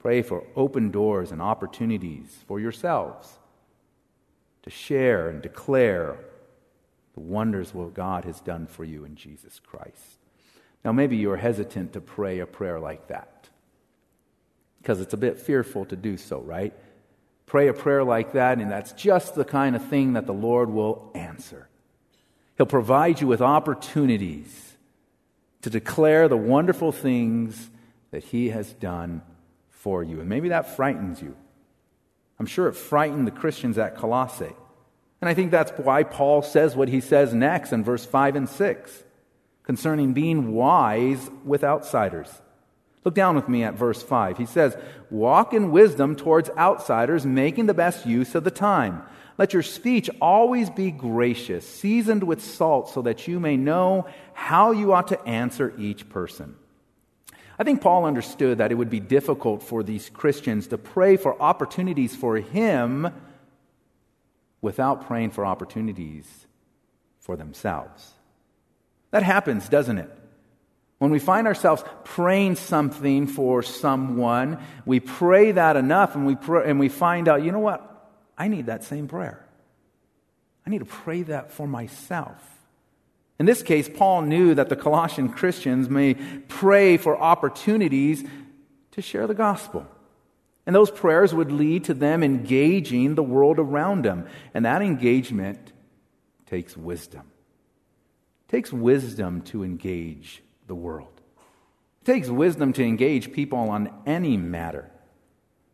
Pray 0.00 0.20
for 0.20 0.42
open 0.56 0.90
doors 0.90 1.30
and 1.30 1.40
opportunities 1.40 2.36
for 2.48 2.58
yourselves 2.58 3.38
to 4.64 4.70
share 4.70 5.28
and 5.28 5.40
declare 5.40 6.18
the 7.14 7.20
wonders 7.20 7.72
what 7.72 7.94
God 7.94 8.24
has 8.24 8.40
done 8.40 8.66
for 8.66 8.82
you 8.82 9.04
in 9.04 9.14
Jesus 9.14 9.60
Christ. 9.60 10.18
Now, 10.84 10.92
maybe 10.92 11.16
you're 11.16 11.36
hesitant 11.36 11.94
to 11.94 12.00
pray 12.00 12.40
a 12.40 12.46
prayer 12.46 12.78
like 12.78 13.08
that 13.08 13.48
because 14.78 15.00
it's 15.00 15.14
a 15.14 15.18
bit 15.18 15.38
fearful 15.38 15.86
to 15.86 15.96
do 15.96 16.18
so, 16.18 16.40
right? 16.40 16.74
Pray 17.46 17.68
a 17.68 17.72
prayer 17.72 18.04
like 18.04 18.32
that, 18.32 18.58
and 18.58 18.70
that's 18.70 18.92
just 18.92 19.34
the 19.34 19.44
kind 19.44 19.74
of 19.74 19.84
thing 19.88 20.12
that 20.12 20.26
the 20.26 20.34
Lord 20.34 20.68
will 20.68 21.10
answer. 21.14 21.68
He'll 22.56 22.66
provide 22.66 23.20
you 23.20 23.26
with 23.26 23.40
opportunities 23.40 24.76
to 25.62 25.70
declare 25.70 26.28
the 26.28 26.36
wonderful 26.36 26.92
things 26.92 27.70
that 28.10 28.24
He 28.24 28.50
has 28.50 28.72
done 28.74 29.22
for 29.70 30.02
you. 30.02 30.20
And 30.20 30.28
maybe 30.28 30.50
that 30.50 30.76
frightens 30.76 31.22
you. 31.22 31.34
I'm 32.38 32.46
sure 32.46 32.68
it 32.68 32.74
frightened 32.74 33.26
the 33.26 33.30
Christians 33.30 33.78
at 33.78 33.96
Colossae. 33.96 34.54
And 35.20 35.28
I 35.28 35.34
think 35.34 35.50
that's 35.50 35.70
why 35.72 36.02
Paul 36.02 36.42
says 36.42 36.76
what 36.76 36.88
he 36.88 37.00
says 37.00 37.32
next 37.32 37.72
in 37.72 37.84
verse 37.84 38.04
5 38.04 38.36
and 38.36 38.48
6 38.48 39.03
concerning 39.64 40.12
being 40.12 40.52
wise 40.52 41.30
with 41.44 41.64
outsiders. 41.64 42.28
Look 43.04 43.14
down 43.14 43.34
with 43.36 43.48
me 43.48 43.64
at 43.64 43.74
verse 43.74 44.02
5. 44.02 44.38
He 44.38 44.46
says, 44.46 44.76
Walk 45.10 45.52
in 45.52 45.70
wisdom 45.70 46.16
towards 46.16 46.50
outsiders, 46.56 47.26
making 47.26 47.66
the 47.66 47.74
best 47.74 48.06
use 48.06 48.34
of 48.34 48.44
the 48.44 48.50
time. 48.50 49.02
Let 49.36 49.52
your 49.52 49.62
speech 49.62 50.08
always 50.20 50.70
be 50.70 50.90
gracious, 50.90 51.68
seasoned 51.68 52.22
with 52.22 52.42
salt, 52.42 52.88
so 52.88 53.02
that 53.02 53.26
you 53.26 53.40
may 53.40 53.56
know 53.56 54.06
how 54.32 54.70
you 54.70 54.92
ought 54.92 55.08
to 55.08 55.20
answer 55.26 55.74
each 55.76 56.08
person. 56.08 56.54
I 57.58 57.64
think 57.64 57.80
Paul 57.80 58.04
understood 58.04 58.58
that 58.58 58.72
it 58.72 58.76
would 58.76 58.90
be 58.90 59.00
difficult 59.00 59.62
for 59.62 59.82
these 59.82 60.08
Christians 60.08 60.68
to 60.68 60.78
pray 60.78 61.16
for 61.16 61.40
opportunities 61.40 62.16
for 62.16 62.36
him 62.36 63.12
without 64.60 65.06
praying 65.06 65.30
for 65.30 65.44
opportunities 65.44 66.26
for 67.20 67.36
themselves. 67.36 68.13
That 69.14 69.22
happens, 69.22 69.68
doesn't 69.68 69.98
it? 69.98 70.10
When 70.98 71.12
we 71.12 71.20
find 71.20 71.46
ourselves 71.46 71.84
praying 72.02 72.56
something 72.56 73.28
for 73.28 73.62
someone, 73.62 74.58
we 74.86 74.98
pray 74.98 75.52
that 75.52 75.76
enough 75.76 76.16
and 76.16 76.26
we, 76.26 76.34
pray, 76.34 76.68
and 76.68 76.80
we 76.80 76.88
find 76.88 77.28
out, 77.28 77.44
you 77.44 77.52
know 77.52 77.60
what? 77.60 78.10
I 78.36 78.48
need 78.48 78.66
that 78.66 78.82
same 78.82 79.06
prayer. 79.06 79.46
I 80.66 80.70
need 80.70 80.80
to 80.80 80.84
pray 80.84 81.22
that 81.22 81.52
for 81.52 81.68
myself. 81.68 82.42
In 83.38 83.46
this 83.46 83.62
case, 83.62 83.88
Paul 83.88 84.22
knew 84.22 84.52
that 84.56 84.68
the 84.68 84.74
Colossian 84.74 85.28
Christians 85.28 85.88
may 85.88 86.14
pray 86.48 86.96
for 86.96 87.16
opportunities 87.16 88.24
to 88.90 89.00
share 89.00 89.28
the 89.28 89.32
gospel. 89.32 89.86
And 90.66 90.74
those 90.74 90.90
prayers 90.90 91.32
would 91.32 91.52
lead 91.52 91.84
to 91.84 91.94
them 91.94 92.24
engaging 92.24 93.14
the 93.14 93.22
world 93.22 93.60
around 93.60 94.04
them. 94.04 94.26
And 94.54 94.64
that 94.64 94.82
engagement 94.82 95.72
takes 96.46 96.76
wisdom. 96.76 97.30
Takes 98.54 98.72
wisdom 98.72 99.42
to 99.46 99.64
engage 99.64 100.40
the 100.68 100.76
world. 100.76 101.20
It 102.02 102.04
takes 102.04 102.28
wisdom 102.28 102.72
to 102.74 102.84
engage 102.84 103.32
people 103.32 103.58
on 103.58 103.90
any 104.06 104.36
matter, 104.36 104.92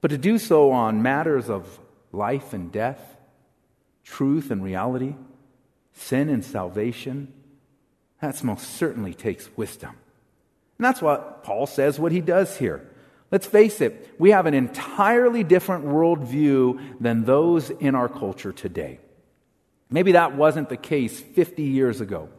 but 0.01 0.09
to 0.09 0.17
do 0.17 0.39
so 0.39 0.71
on 0.71 1.03
matters 1.03 1.51
of 1.51 1.79
life 2.11 2.55
and 2.55 2.73
death, 2.73 3.19
truth 4.03 4.51
and 4.51 4.65
reality, 4.65 5.15
sin 5.93 6.31
and 6.31 6.43
salvation, 6.43 7.31
that 8.23 8.43
most 8.43 8.67
certainly 8.77 9.13
takes 9.13 9.55
wisdom. 9.59 9.95
And 10.79 10.87
that's 10.87 11.03
what 11.03 11.45
Paul 11.45 11.67
says 11.67 12.01
what 12.01 12.13
he 12.13 12.23
does 12.23 12.57
here. 12.57 12.89
Let's 13.31 13.45
face 13.47 13.83
it, 13.83 14.09
we 14.19 14.31
have 14.31 14.47
an 14.47 14.55
entirely 14.55 15.45
different 15.45 15.85
worldview 15.85 16.99
than 16.99 17.27
those 17.27 17.69
in 17.69 17.95
our 17.95 18.09
culture 18.09 18.53
today. 18.53 19.01
Maybe 19.91 20.13
that 20.13 20.35
wasn't 20.35 20.71
the 20.71 20.79
case 20.79 21.21
50 21.21 21.63
years 21.63 22.01
ago 22.01 22.31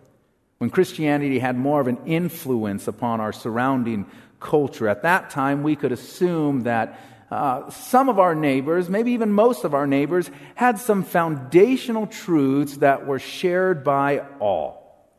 when 0.62 0.69
Christianity 0.69 1.39
had 1.39 1.58
more 1.58 1.82
of 1.82 1.88
an 1.88 1.97
influence 2.06 2.88
upon 2.88 3.19
our 3.19 3.34
surrounding 3.34 4.06
culture. 4.39 4.88
At 4.88 5.02
that 5.02 5.32
time, 5.32 5.63
we 5.63 5.76
could 5.76 5.91
assume 5.91 6.62
that 6.62 7.00
uh, 7.32 7.71
some 7.71 8.10
of 8.10 8.19
our 8.19 8.36
neighbors, 8.36 8.88
maybe 8.88 9.13
even 9.13 9.32
most 9.32 9.63
of 9.63 9.74
our 9.74 9.88
neighbors, 9.88 10.30
had 10.54 10.78
some 10.78 11.02
foundational 11.02 12.06
truths 12.06 12.78
that 12.78 13.08
were 13.08 13.17
shared 13.17 13.84
by 13.84 14.19
all. 14.39 15.10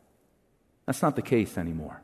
That's 0.86 1.02
not 1.02 1.16
the 1.16 1.22
case 1.22 1.58
anymore. 1.58 2.00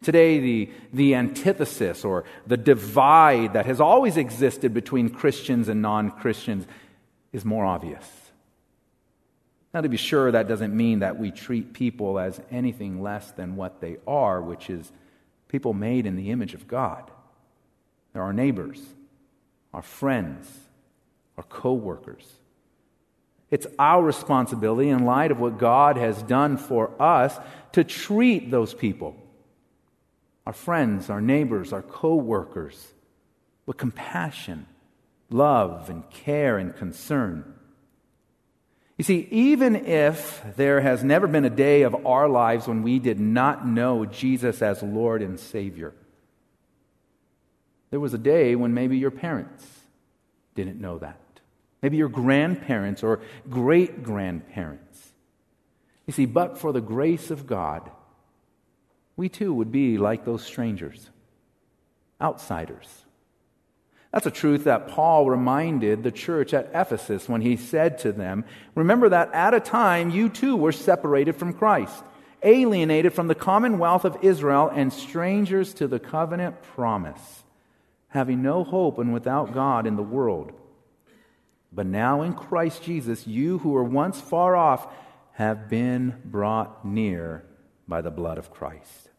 Today, 0.00 0.38
the, 0.38 0.70
the 0.92 1.16
antithesis 1.16 2.04
or 2.04 2.22
the 2.46 2.56
divide 2.56 3.54
that 3.54 3.66
has 3.66 3.80
always 3.80 4.16
existed 4.16 4.72
between 4.72 5.10
Christians 5.10 5.68
and 5.68 5.82
non 5.82 6.12
Christians 6.12 6.64
is 7.32 7.44
more 7.44 7.64
obvious. 7.64 8.23
Now, 9.74 9.80
to 9.80 9.88
be 9.88 9.96
sure, 9.96 10.30
that 10.30 10.46
doesn't 10.46 10.74
mean 10.74 11.00
that 11.00 11.18
we 11.18 11.32
treat 11.32 11.72
people 11.72 12.20
as 12.20 12.40
anything 12.52 13.02
less 13.02 13.32
than 13.32 13.56
what 13.56 13.80
they 13.80 13.96
are, 14.06 14.40
which 14.40 14.70
is 14.70 14.92
people 15.48 15.74
made 15.74 16.06
in 16.06 16.14
the 16.14 16.30
image 16.30 16.54
of 16.54 16.68
God. 16.68 17.10
They're 18.12 18.22
our 18.22 18.32
neighbors, 18.32 18.80
our 19.72 19.82
friends, 19.82 20.48
our 21.36 21.42
co 21.42 21.72
workers. 21.72 22.24
It's 23.50 23.66
our 23.76 24.00
responsibility, 24.00 24.90
in 24.90 25.04
light 25.04 25.32
of 25.32 25.40
what 25.40 25.58
God 25.58 25.96
has 25.96 26.22
done 26.22 26.56
for 26.56 26.90
us, 27.02 27.36
to 27.72 27.82
treat 27.82 28.52
those 28.52 28.72
people, 28.72 29.16
our 30.46 30.52
friends, 30.52 31.10
our 31.10 31.20
neighbors, 31.20 31.72
our 31.72 31.82
co 31.82 32.14
workers, 32.14 32.92
with 33.66 33.76
compassion, 33.76 34.66
love, 35.30 35.90
and 35.90 36.08
care 36.10 36.58
and 36.58 36.76
concern. 36.76 37.54
You 38.96 39.04
see, 39.04 39.26
even 39.30 39.74
if 39.74 40.42
there 40.56 40.80
has 40.80 41.02
never 41.02 41.26
been 41.26 41.44
a 41.44 41.50
day 41.50 41.82
of 41.82 42.06
our 42.06 42.28
lives 42.28 42.68
when 42.68 42.82
we 42.82 43.00
did 43.00 43.18
not 43.18 43.66
know 43.66 44.04
Jesus 44.04 44.62
as 44.62 44.82
Lord 44.82 45.20
and 45.20 45.38
Savior, 45.38 45.92
there 47.90 47.98
was 47.98 48.14
a 48.14 48.18
day 48.18 48.54
when 48.54 48.72
maybe 48.72 48.98
your 48.98 49.10
parents 49.10 49.64
didn't 50.54 50.80
know 50.80 50.98
that. 50.98 51.20
Maybe 51.82 51.96
your 51.96 52.08
grandparents 52.08 53.02
or 53.02 53.20
great 53.50 54.02
grandparents. 54.02 55.12
You 56.06 56.12
see, 56.12 56.26
but 56.26 56.58
for 56.58 56.72
the 56.72 56.80
grace 56.80 57.30
of 57.30 57.46
God, 57.46 57.90
we 59.16 59.28
too 59.28 59.52
would 59.54 59.72
be 59.72 59.98
like 59.98 60.24
those 60.24 60.44
strangers, 60.44 61.10
outsiders 62.20 63.03
that's 64.14 64.26
a 64.26 64.30
truth 64.30 64.62
that 64.62 64.86
Paul 64.86 65.28
reminded 65.28 66.04
the 66.04 66.12
church 66.12 66.54
at 66.54 66.70
Ephesus 66.72 67.28
when 67.28 67.40
he 67.40 67.56
said 67.56 67.98
to 67.98 68.12
them, 68.12 68.44
Remember 68.76 69.08
that 69.08 69.34
at 69.34 69.54
a 69.54 69.58
time 69.58 70.08
you 70.08 70.28
too 70.28 70.54
were 70.54 70.70
separated 70.70 71.34
from 71.34 71.52
Christ, 71.52 72.04
alienated 72.44 73.12
from 73.12 73.26
the 73.26 73.34
commonwealth 73.34 74.04
of 74.04 74.18
Israel 74.22 74.70
and 74.72 74.92
strangers 74.92 75.74
to 75.74 75.88
the 75.88 75.98
covenant 75.98 76.62
promise, 76.62 77.42
having 78.06 78.40
no 78.40 78.62
hope 78.62 79.00
and 79.00 79.12
without 79.12 79.52
God 79.52 79.84
in 79.84 79.96
the 79.96 80.02
world. 80.04 80.52
But 81.72 81.86
now 81.86 82.22
in 82.22 82.34
Christ 82.34 82.84
Jesus, 82.84 83.26
you 83.26 83.58
who 83.58 83.70
were 83.70 83.82
once 83.82 84.20
far 84.20 84.54
off 84.54 84.86
have 85.32 85.68
been 85.68 86.14
brought 86.24 86.84
near 86.84 87.44
by 87.88 88.00
the 88.00 88.12
blood 88.12 88.38
of 88.38 88.52
Christ. 88.52 89.10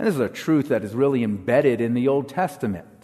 And 0.00 0.08
this 0.08 0.16
is 0.16 0.20
a 0.20 0.28
truth 0.28 0.70
that 0.70 0.82
is 0.82 0.96
really 0.96 1.22
embedded 1.22 1.80
in 1.80 1.94
the 1.94 2.08
Old 2.08 2.28
Testament 2.28 3.01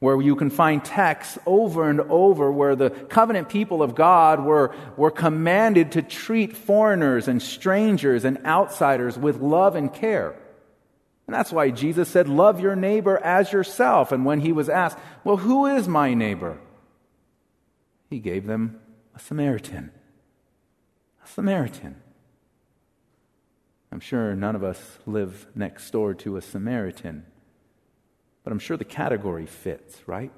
where 0.00 0.20
you 0.20 0.34
can 0.34 0.48
find 0.48 0.82
texts 0.82 1.38
over 1.44 1.88
and 1.88 2.00
over 2.00 2.50
where 2.50 2.74
the 2.74 2.88
covenant 2.90 3.50
people 3.50 3.82
of 3.82 3.94
God 3.94 4.42
were, 4.42 4.74
were 4.96 5.10
commanded 5.10 5.92
to 5.92 6.02
treat 6.02 6.56
foreigners 6.56 7.28
and 7.28 7.40
strangers 7.40 8.24
and 8.24 8.38
outsiders 8.46 9.18
with 9.18 9.40
love 9.40 9.76
and 9.76 9.92
care. 9.92 10.34
And 11.26 11.34
that's 11.34 11.52
why 11.52 11.70
Jesus 11.70 12.08
said, 12.08 12.28
Love 12.28 12.60
your 12.60 12.74
neighbor 12.74 13.18
as 13.18 13.52
yourself. 13.52 14.10
And 14.10 14.24
when 14.24 14.40
he 14.40 14.52
was 14.52 14.70
asked, 14.70 14.98
Well, 15.22 15.36
who 15.36 15.66
is 15.66 15.86
my 15.86 16.14
neighbor? 16.14 16.58
He 18.08 18.18
gave 18.18 18.46
them 18.46 18.80
a 19.14 19.20
Samaritan. 19.20 19.92
A 21.22 21.28
Samaritan. 21.28 22.00
I'm 23.92 24.00
sure 24.00 24.34
none 24.34 24.56
of 24.56 24.64
us 24.64 24.98
live 25.04 25.46
next 25.54 25.90
door 25.90 26.14
to 26.14 26.36
a 26.36 26.42
Samaritan 26.42 27.26
but 28.44 28.52
I'm 28.52 28.58
sure 28.58 28.76
the 28.76 28.84
category 28.84 29.46
fits, 29.46 29.98
right? 30.06 30.32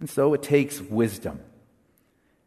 And 0.00 0.08
so 0.08 0.34
it 0.34 0.42
takes 0.42 0.80
wisdom. 0.80 1.40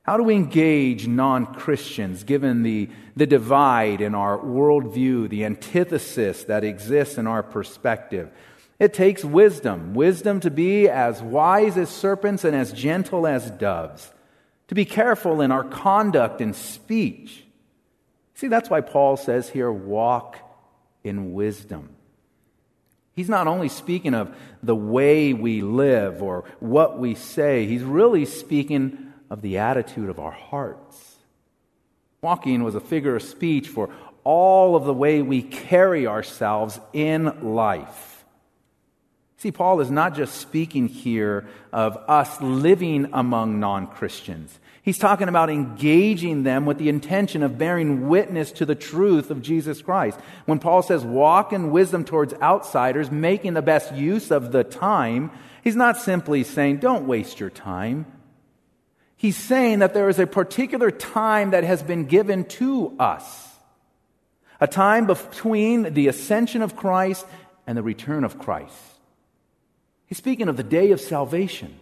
How 0.04 0.18
do 0.18 0.24
we 0.24 0.36
engage 0.36 1.08
non 1.08 1.54
Christians 1.54 2.24
given 2.24 2.62
the, 2.62 2.89
the 3.15 3.26
divide 3.26 4.02
in 4.02 4.13
our 4.13 4.38
worldview, 4.38 5.30
the 5.30 5.46
antithesis 5.46 6.44
that 6.44 6.63
exists 6.63 7.18
in 7.18 7.26
our 7.26 7.41
perspective? 7.41 8.30
It 8.78 8.94
takes 8.94 9.24
wisdom 9.24 9.94
wisdom 9.94 10.41
to 10.41 10.52
be 10.52 10.89
as 10.89 11.22
wise 11.22 11.78
as 11.78 11.89
serpents 11.89 12.44
and 12.44 12.56
as 12.56 12.74
gentle 12.74 13.26
as 13.26 13.50
doves, 13.50 14.12
to 14.68 14.76
be 14.76 14.86
careful 14.86 15.41
in 15.41 15.52
our 15.52 15.63
conduct 15.63 16.41
and 16.41 16.56
speech. 16.56 17.46
See, 18.36 18.48
that's 18.48 18.70
why 18.70 18.82
Paul 18.82 19.15
says 19.15 19.50
here 19.50 19.72
walk 19.72 20.38
in 21.04 21.34
wisdom. 21.34 21.94
He's 23.15 23.30
not 23.30 23.47
only 23.47 23.69
speaking 23.69 24.13
of 24.13 24.36
the 24.62 24.75
way 24.75 25.32
we 25.32 25.62
live 25.62 26.21
or 26.21 26.43
what 26.60 26.99
we 26.99 27.15
say, 27.15 27.65
he's 27.65 27.84
really 27.84 28.25
speaking 28.25 29.13
of 29.30 29.41
the 29.41 29.58
attitude 29.58 30.10
of 30.10 30.19
our 30.19 30.32
hearts. 30.32 31.15
Walking 32.21 32.63
was 32.63 32.75
a 32.75 32.82
figure 32.82 33.15
of 33.15 33.23
speech 33.23 33.69
for 33.69 33.89
all 34.25 34.75
of 34.75 34.86
the 34.86 34.93
way 34.93 35.21
we 35.21 35.41
carry 35.41 36.08
ourselves 36.08 36.80
in 36.91 37.54
life. 37.56 38.25
See, 39.38 39.51
Paul 39.51 39.80
is 39.80 39.91
not 39.91 40.15
just 40.15 40.36
speaking 40.36 40.88
here 40.88 41.47
of 41.71 41.97
us 42.08 42.41
living 42.41 43.10
among 43.13 43.60
non 43.60 43.88
Christians. 43.88 44.60
He's 44.86 45.00
talking 45.00 45.30
about 45.30 45.50
engaging 45.50 46.43
them 46.43 46.67
with 46.67 46.78
the 46.78 46.89
intention 46.89 47.41
of 47.41 47.58
bearing 47.58 48.08
witness 48.08 48.52
to 48.52 48.67
the 48.67 48.76
truth 48.76 49.32
of 49.32 49.41
Jesus 49.41 49.82
Christ. 49.82 50.19
When 50.45 50.60
Paul 50.60 50.84
says 50.84 51.04
walk 51.04 51.52
in 51.52 51.71
wisdom 51.71 52.06
towards 52.06 52.36
outsiders, 52.36 53.10
making 53.10 53.56
the 53.56 53.63
best 53.63 53.95
use 53.95 54.30
of 54.30 54.52
the 54.52 54.63
time, 54.63 55.32
he's 55.63 55.76
not 55.76 55.98
simply 55.98 56.43
saying 56.43 56.78
don't 56.78 57.08
waste 57.08 57.39
your 57.39 57.50
time. 57.50 58.06
He's 59.17 59.36
saying 59.36 59.80
that 59.80 59.95
there 59.95 60.08
is 60.08 60.19
a 60.19 60.28
particular 60.28 60.91
time 60.91 61.50
that 61.50 61.63
has 61.63 61.82
been 61.82 62.06
given 62.06 62.45
to 62.45 62.95
us. 63.00 63.56
A 64.62 64.67
time 64.67 65.08
between 65.08 65.95
the 65.95 66.10
ascension 66.10 66.62
of 66.62 66.76
Christ 66.76 67.26
and 67.65 67.76
the 67.76 67.82
return 67.82 68.24
of 68.24 68.38
Christ. 68.38 68.78
He's 70.06 70.19
speaking 70.19 70.48
of 70.48 70.58
the 70.58 70.63
day 70.63 70.91
of 70.91 71.02
salvation. 71.02 71.80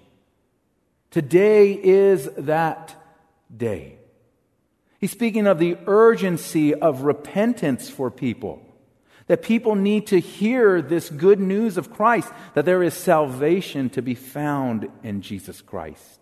Today 1.13 1.73
is 1.73 2.27
that 2.39 2.95
day. 3.55 3.99
He's 4.97 5.11
speaking 5.11 5.45
of 5.45 5.59
the 5.59 5.77
urgency 5.85 6.73
of 6.73 7.01
repentance 7.03 7.87
for 7.87 8.09
people. 8.09 8.65
That 9.27 9.43
people 9.43 9.75
need 9.75 10.07
to 10.07 10.19
hear 10.19 10.81
this 10.81 11.11
good 11.11 11.39
news 11.39 11.77
of 11.77 11.93
Christ, 11.93 12.31
that 12.55 12.65
there 12.65 12.81
is 12.81 12.95
salvation 12.95 13.91
to 13.91 14.01
be 14.01 14.15
found 14.15 14.89
in 15.03 15.21
Jesus 15.21 15.61
Christ. 15.61 16.19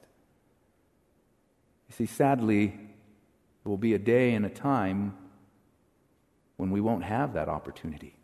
You 1.87 1.95
see, 1.95 2.05
sadly, 2.05 2.67
there 2.67 3.69
will 3.69 3.77
be 3.77 3.93
a 3.93 3.97
day 3.97 4.33
and 4.33 4.45
a 4.45 4.49
time 4.49 5.15
when 6.57 6.69
we 6.69 6.81
won't 6.81 7.05
have 7.05 7.35
that 7.35 7.47
opportunity. 7.47 8.17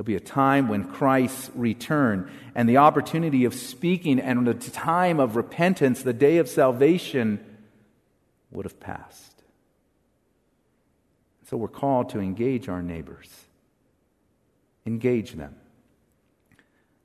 There'll 0.00 0.06
be 0.06 0.16
a 0.16 0.20
time 0.20 0.68
when 0.68 0.84
Christ's 0.84 1.50
return 1.54 2.30
and 2.54 2.66
the 2.66 2.78
opportunity 2.78 3.44
of 3.44 3.52
speaking 3.52 4.18
and 4.18 4.46
the 4.46 4.54
time 4.54 5.20
of 5.20 5.36
repentance, 5.36 6.02
the 6.02 6.14
day 6.14 6.38
of 6.38 6.48
salvation, 6.48 7.38
would 8.50 8.64
have 8.64 8.80
passed. 8.80 9.42
So 11.50 11.58
we're 11.58 11.68
called 11.68 12.08
to 12.10 12.18
engage 12.18 12.66
our 12.66 12.80
neighbors, 12.80 13.28
engage 14.86 15.32
them. 15.32 15.54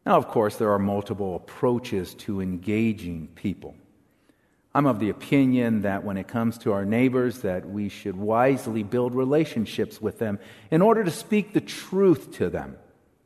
Now, 0.06 0.16
of 0.16 0.30
course, 0.30 0.56
there 0.56 0.72
are 0.72 0.80
multiple 0.80 1.36
approaches 1.36 2.14
to 2.14 2.40
engaging 2.40 3.28
people. 3.36 3.76
I'm 4.74 4.86
of 4.86 5.00
the 5.00 5.10
opinion 5.10 5.82
that 5.82 6.06
when 6.06 6.16
it 6.16 6.30
comes 6.30 6.58
to 6.60 6.72
our 6.72 6.86
neighbors 6.86 7.40
that 7.40 7.70
we 7.70 7.90
should 7.90 8.16
wisely 8.16 8.84
build 8.84 9.14
relationships 9.14 10.02
with 10.02 10.18
them 10.18 10.40
in 10.72 10.82
order 10.82 11.04
to 11.04 11.12
speak 11.12 11.52
the 11.52 11.60
truth 11.60 12.32
to 12.36 12.50
them 12.50 12.78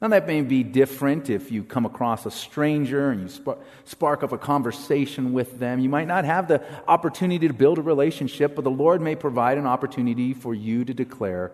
now, 0.01 0.07
that 0.07 0.27
may 0.27 0.41
be 0.41 0.63
different 0.63 1.29
if 1.29 1.51
you 1.51 1.62
come 1.62 1.85
across 1.85 2.25
a 2.25 2.31
stranger 2.31 3.12
and 3.12 3.21
you 3.21 3.55
spark, 3.83 4.23
up 4.23 4.31
a 4.31 4.38
conversation 4.38 5.33
with 5.33 5.59
them. 5.59 5.81
You 5.81 5.89
might 5.89 6.07
not 6.07 6.23
have 6.23 6.47
the 6.47 6.63
opportunity 6.88 7.49
to 7.49 7.53
build 7.53 7.79
a 7.79 7.81
relationship, 7.81 8.55
but 8.55 8.63
the 8.63 8.71
Lord 8.71 9.01
may 9.01 9.15
provide 9.15 9.57
an 9.57 9.65
opportunity 9.65 10.33
for 10.33 10.53
you 10.53 10.85
to 10.85 10.93
declare 10.93 11.51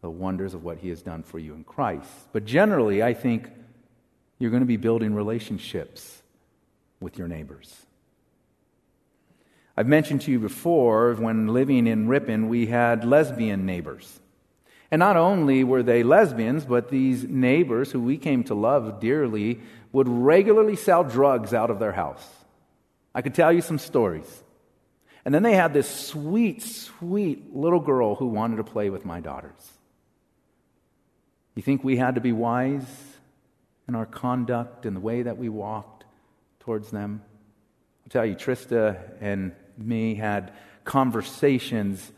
the 0.00 0.10
wonders 0.10 0.54
of 0.54 0.62
what 0.62 0.78
He 0.78 0.90
has 0.90 1.02
done 1.02 1.24
for 1.24 1.40
you 1.40 1.54
in 1.54 1.64
Christ. 1.64 2.08
But 2.32 2.44
generally, 2.44 3.02
I 3.02 3.14
think 3.14 3.50
you're 4.38 4.50
going 4.50 4.62
to 4.62 4.66
be 4.66 4.76
building 4.76 5.12
relationships 5.14 6.22
with 7.00 7.18
your 7.18 7.26
neighbors. 7.26 7.74
I've 9.76 9.88
mentioned 9.88 10.20
to 10.22 10.30
you 10.30 10.38
before, 10.38 11.14
when 11.14 11.48
living 11.48 11.88
in 11.88 12.06
Ripon, 12.06 12.48
we 12.48 12.66
had 12.66 13.04
lesbian 13.04 13.66
neighbors. 13.66 14.20
And 14.90 15.00
not 15.00 15.16
only 15.16 15.64
were 15.64 15.82
they 15.82 16.02
lesbians, 16.02 16.64
but 16.64 16.90
these 16.90 17.24
neighbors 17.24 17.90
who 17.90 18.00
we 18.00 18.18
came 18.18 18.44
to 18.44 18.54
love 18.54 19.00
dearly 19.00 19.60
would 19.92 20.08
regularly 20.08 20.76
sell 20.76 21.02
drugs 21.02 21.52
out 21.52 21.70
of 21.70 21.78
their 21.78 21.92
house. 21.92 22.26
I 23.14 23.22
could 23.22 23.34
tell 23.34 23.52
you 23.52 23.62
some 23.62 23.78
stories. 23.78 24.42
And 25.24 25.34
then 25.34 25.42
they 25.42 25.54
had 25.54 25.72
this 25.72 25.90
sweet, 25.90 26.62
sweet 26.62 27.54
little 27.54 27.80
girl 27.80 28.14
who 28.14 28.26
wanted 28.26 28.56
to 28.56 28.64
play 28.64 28.90
with 28.90 29.04
my 29.04 29.20
daughters. 29.20 29.72
You 31.56 31.62
think 31.62 31.82
we 31.82 31.96
had 31.96 32.14
to 32.14 32.20
be 32.20 32.32
wise 32.32 32.86
in 33.88 33.94
our 33.94 34.06
conduct 34.06 34.86
and 34.86 34.94
the 34.94 35.00
way 35.00 35.22
that 35.22 35.38
we 35.38 35.48
walked 35.48 36.04
towards 36.60 36.90
them? 36.90 37.22
I'll 38.04 38.10
tell 38.10 38.26
you, 38.26 38.36
Trista 38.36 39.00
and 39.20 39.52
me 39.76 40.14
had 40.14 40.52
conversations 40.84 42.12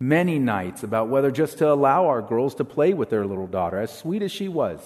many 0.00 0.38
nights 0.38 0.82
about 0.82 1.08
whether 1.08 1.30
just 1.30 1.58
to 1.58 1.70
allow 1.70 2.06
our 2.06 2.22
girls 2.22 2.54
to 2.56 2.64
play 2.64 2.94
with 2.94 3.10
their 3.10 3.26
little 3.26 3.46
daughter, 3.46 3.78
as 3.78 3.96
sweet 3.96 4.22
as 4.22 4.32
she 4.32 4.48
was. 4.48 4.80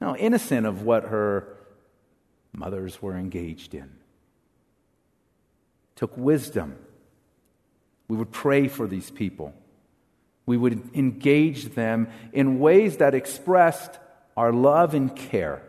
Now, 0.00 0.16
innocent 0.16 0.66
of 0.66 0.82
what 0.82 1.04
her 1.04 1.56
mothers 2.52 3.00
were 3.00 3.16
engaged 3.16 3.74
in. 3.74 3.90
Took 5.94 6.16
wisdom. 6.16 6.76
We 8.08 8.16
would 8.16 8.32
pray 8.32 8.66
for 8.66 8.88
these 8.88 9.10
people. 9.10 9.54
We 10.46 10.56
would 10.56 10.90
engage 10.94 11.74
them 11.74 12.08
in 12.32 12.58
ways 12.58 12.96
that 12.96 13.14
expressed 13.14 13.98
our 14.36 14.52
love 14.52 14.94
and 14.94 15.14
care. 15.14 15.62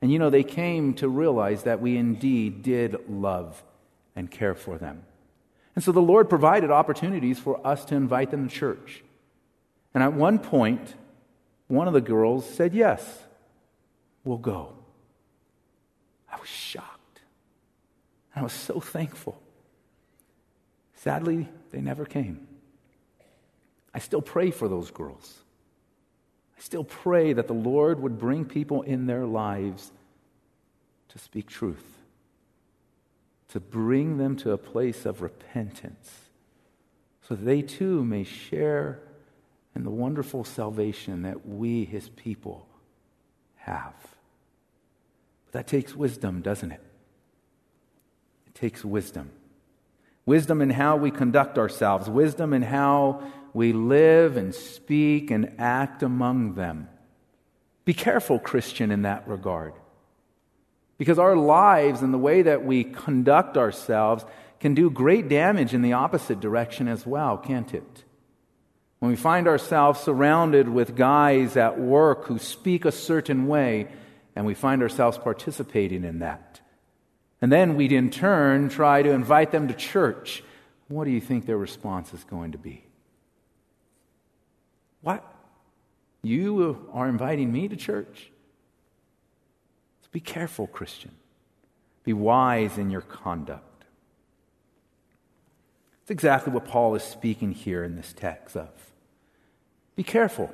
And 0.00 0.12
you 0.12 0.18
know, 0.18 0.30
they 0.30 0.44
came 0.44 0.94
to 0.94 1.08
realize 1.08 1.64
that 1.64 1.80
we 1.80 1.96
indeed 1.96 2.62
did 2.62 2.96
love 3.08 3.62
and 4.14 4.30
care 4.30 4.54
for 4.54 4.78
them. 4.78 5.02
And 5.74 5.84
so 5.84 5.92
the 5.92 6.02
Lord 6.02 6.28
provided 6.28 6.70
opportunities 6.70 7.38
for 7.38 7.64
us 7.66 7.84
to 7.86 7.94
invite 7.94 8.30
them 8.30 8.48
to 8.48 8.54
church. 8.54 9.02
And 9.94 10.02
at 10.02 10.12
one 10.12 10.38
point, 10.38 10.94
one 11.68 11.86
of 11.86 11.94
the 11.94 12.00
girls 12.00 12.48
said, 12.48 12.74
Yes, 12.74 13.24
we'll 14.24 14.38
go. 14.38 14.74
I 16.30 16.38
was 16.38 16.48
shocked. 16.48 17.20
I 18.34 18.42
was 18.42 18.52
so 18.52 18.80
thankful. 18.80 19.40
Sadly, 20.94 21.48
they 21.70 21.80
never 21.80 22.04
came. 22.04 22.46
I 23.92 23.98
still 23.98 24.22
pray 24.22 24.50
for 24.50 24.68
those 24.68 24.90
girls. 24.90 25.38
I 26.56 26.60
still 26.60 26.84
pray 26.84 27.32
that 27.32 27.48
the 27.48 27.54
Lord 27.54 28.00
would 28.00 28.18
bring 28.18 28.44
people 28.44 28.82
in 28.82 29.06
their 29.06 29.26
lives 29.26 29.90
to 31.08 31.18
speak 31.18 31.48
truth 31.48 31.99
to 33.52 33.60
bring 33.60 34.18
them 34.18 34.36
to 34.36 34.52
a 34.52 34.58
place 34.58 35.04
of 35.06 35.22
repentance 35.22 36.10
so 37.30 37.36
they 37.36 37.62
too 37.62 38.04
may 38.04 38.24
share 38.24 38.98
in 39.76 39.84
the 39.84 39.90
wonderful 39.90 40.42
salvation 40.42 41.22
that 41.22 41.46
we, 41.46 41.84
his 41.84 42.08
people, 42.08 42.66
have. 43.56 43.94
But 45.46 45.52
that 45.52 45.66
takes 45.68 45.94
wisdom, 45.94 46.42
doesn't 46.42 46.72
it? 46.72 46.80
It 48.48 48.54
takes 48.56 48.84
wisdom. 48.84 49.30
Wisdom 50.26 50.60
in 50.60 50.70
how 50.70 50.96
we 50.96 51.12
conduct 51.12 51.56
ourselves, 51.56 52.10
wisdom 52.10 52.52
in 52.52 52.62
how 52.62 53.22
we 53.54 53.72
live 53.72 54.36
and 54.36 54.52
speak 54.52 55.30
and 55.30 55.54
act 55.58 56.02
among 56.02 56.54
them. 56.54 56.88
Be 57.84 57.94
careful, 57.94 58.40
Christian, 58.40 58.90
in 58.90 59.02
that 59.02 59.26
regard. 59.28 59.74
Because 61.00 61.18
our 61.18 61.34
lives 61.34 62.02
and 62.02 62.12
the 62.12 62.18
way 62.18 62.42
that 62.42 62.62
we 62.62 62.84
conduct 62.84 63.56
ourselves 63.56 64.22
can 64.60 64.74
do 64.74 64.90
great 64.90 65.30
damage 65.30 65.72
in 65.72 65.80
the 65.80 65.94
opposite 65.94 66.40
direction 66.40 66.88
as 66.88 67.06
well, 67.06 67.38
can't 67.38 67.72
it? 67.72 68.04
When 68.98 69.10
we 69.10 69.16
find 69.16 69.48
ourselves 69.48 69.98
surrounded 69.98 70.68
with 70.68 70.94
guys 70.94 71.56
at 71.56 71.80
work 71.80 72.26
who 72.26 72.38
speak 72.38 72.84
a 72.84 72.92
certain 72.92 73.46
way, 73.46 73.88
and 74.36 74.44
we 74.44 74.52
find 74.52 74.82
ourselves 74.82 75.16
participating 75.16 76.04
in 76.04 76.18
that. 76.18 76.60
And 77.40 77.50
then 77.50 77.76
we'd 77.76 77.92
in 77.92 78.10
turn 78.10 78.68
try 78.68 79.00
to 79.00 79.08
invite 79.08 79.52
them 79.52 79.68
to 79.68 79.74
church. 79.74 80.44
What 80.88 81.04
do 81.04 81.12
you 81.12 81.20
think 81.22 81.46
their 81.46 81.56
response 81.56 82.12
is 82.12 82.24
going 82.24 82.52
to 82.52 82.58
be? 82.58 82.84
What? 85.00 85.24
You 86.22 86.90
are 86.92 87.08
inviting 87.08 87.50
me 87.50 87.68
to 87.68 87.76
church? 87.76 88.30
Be 90.12 90.20
careful, 90.20 90.66
Christian. 90.66 91.12
Be 92.04 92.12
wise 92.12 92.78
in 92.78 92.90
your 92.90 93.02
conduct. 93.02 93.84
It's 96.02 96.10
exactly 96.10 96.52
what 96.52 96.64
Paul 96.64 96.94
is 96.94 97.02
speaking 97.02 97.52
here 97.52 97.84
in 97.84 97.96
this 97.96 98.12
text 98.12 98.56
of. 98.56 98.70
Be 99.94 100.02
careful 100.02 100.52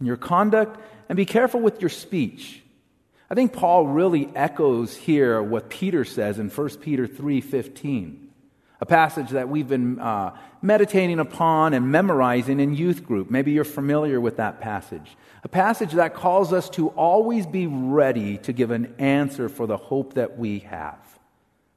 in 0.00 0.06
your 0.06 0.16
conduct 0.16 0.78
and 1.08 1.16
be 1.16 1.24
careful 1.24 1.60
with 1.60 1.80
your 1.80 1.88
speech. 1.88 2.62
I 3.30 3.34
think 3.34 3.54
Paul 3.54 3.86
really 3.86 4.28
echoes 4.34 4.94
here 4.94 5.42
what 5.42 5.70
Peter 5.70 6.04
says 6.04 6.38
in 6.38 6.50
1 6.50 6.80
Peter 6.80 7.06
3:15 7.06 8.21
a 8.82 8.84
passage 8.84 9.30
that 9.30 9.48
we've 9.48 9.68
been 9.68 10.00
uh, 10.00 10.36
meditating 10.60 11.20
upon 11.20 11.72
and 11.72 11.92
memorizing 11.92 12.58
in 12.58 12.74
youth 12.74 13.06
group. 13.06 13.30
Maybe 13.30 13.52
you're 13.52 13.62
familiar 13.62 14.20
with 14.20 14.38
that 14.38 14.60
passage. 14.60 15.16
A 15.44 15.48
passage 15.48 15.92
that 15.92 16.14
calls 16.14 16.52
us 16.52 16.68
to 16.70 16.88
always 16.88 17.46
be 17.46 17.68
ready 17.68 18.38
to 18.38 18.52
give 18.52 18.72
an 18.72 18.92
answer 18.98 19.48
for 19.48 19.68
the 19.68 19.76
hope 19.76 20.14
that 20.14 20.36
we 20.36 20.58
have. 20.60 20.98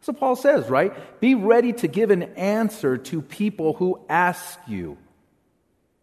So 0.02 0.14
Paul 0.14 0.36
says, 0.36 0.68
right? 0.68 1.20
Be 1.20 1.36
ready 1.36 1.74
to 1.74 1.88
give 1.88 2.10
an 2.10 2.24
answer 2.24 2.98
to 2.98 3.22
people 3.22 3.74
who 3.74 4.02
ask 4.10 4.58
you, 4.66 4.98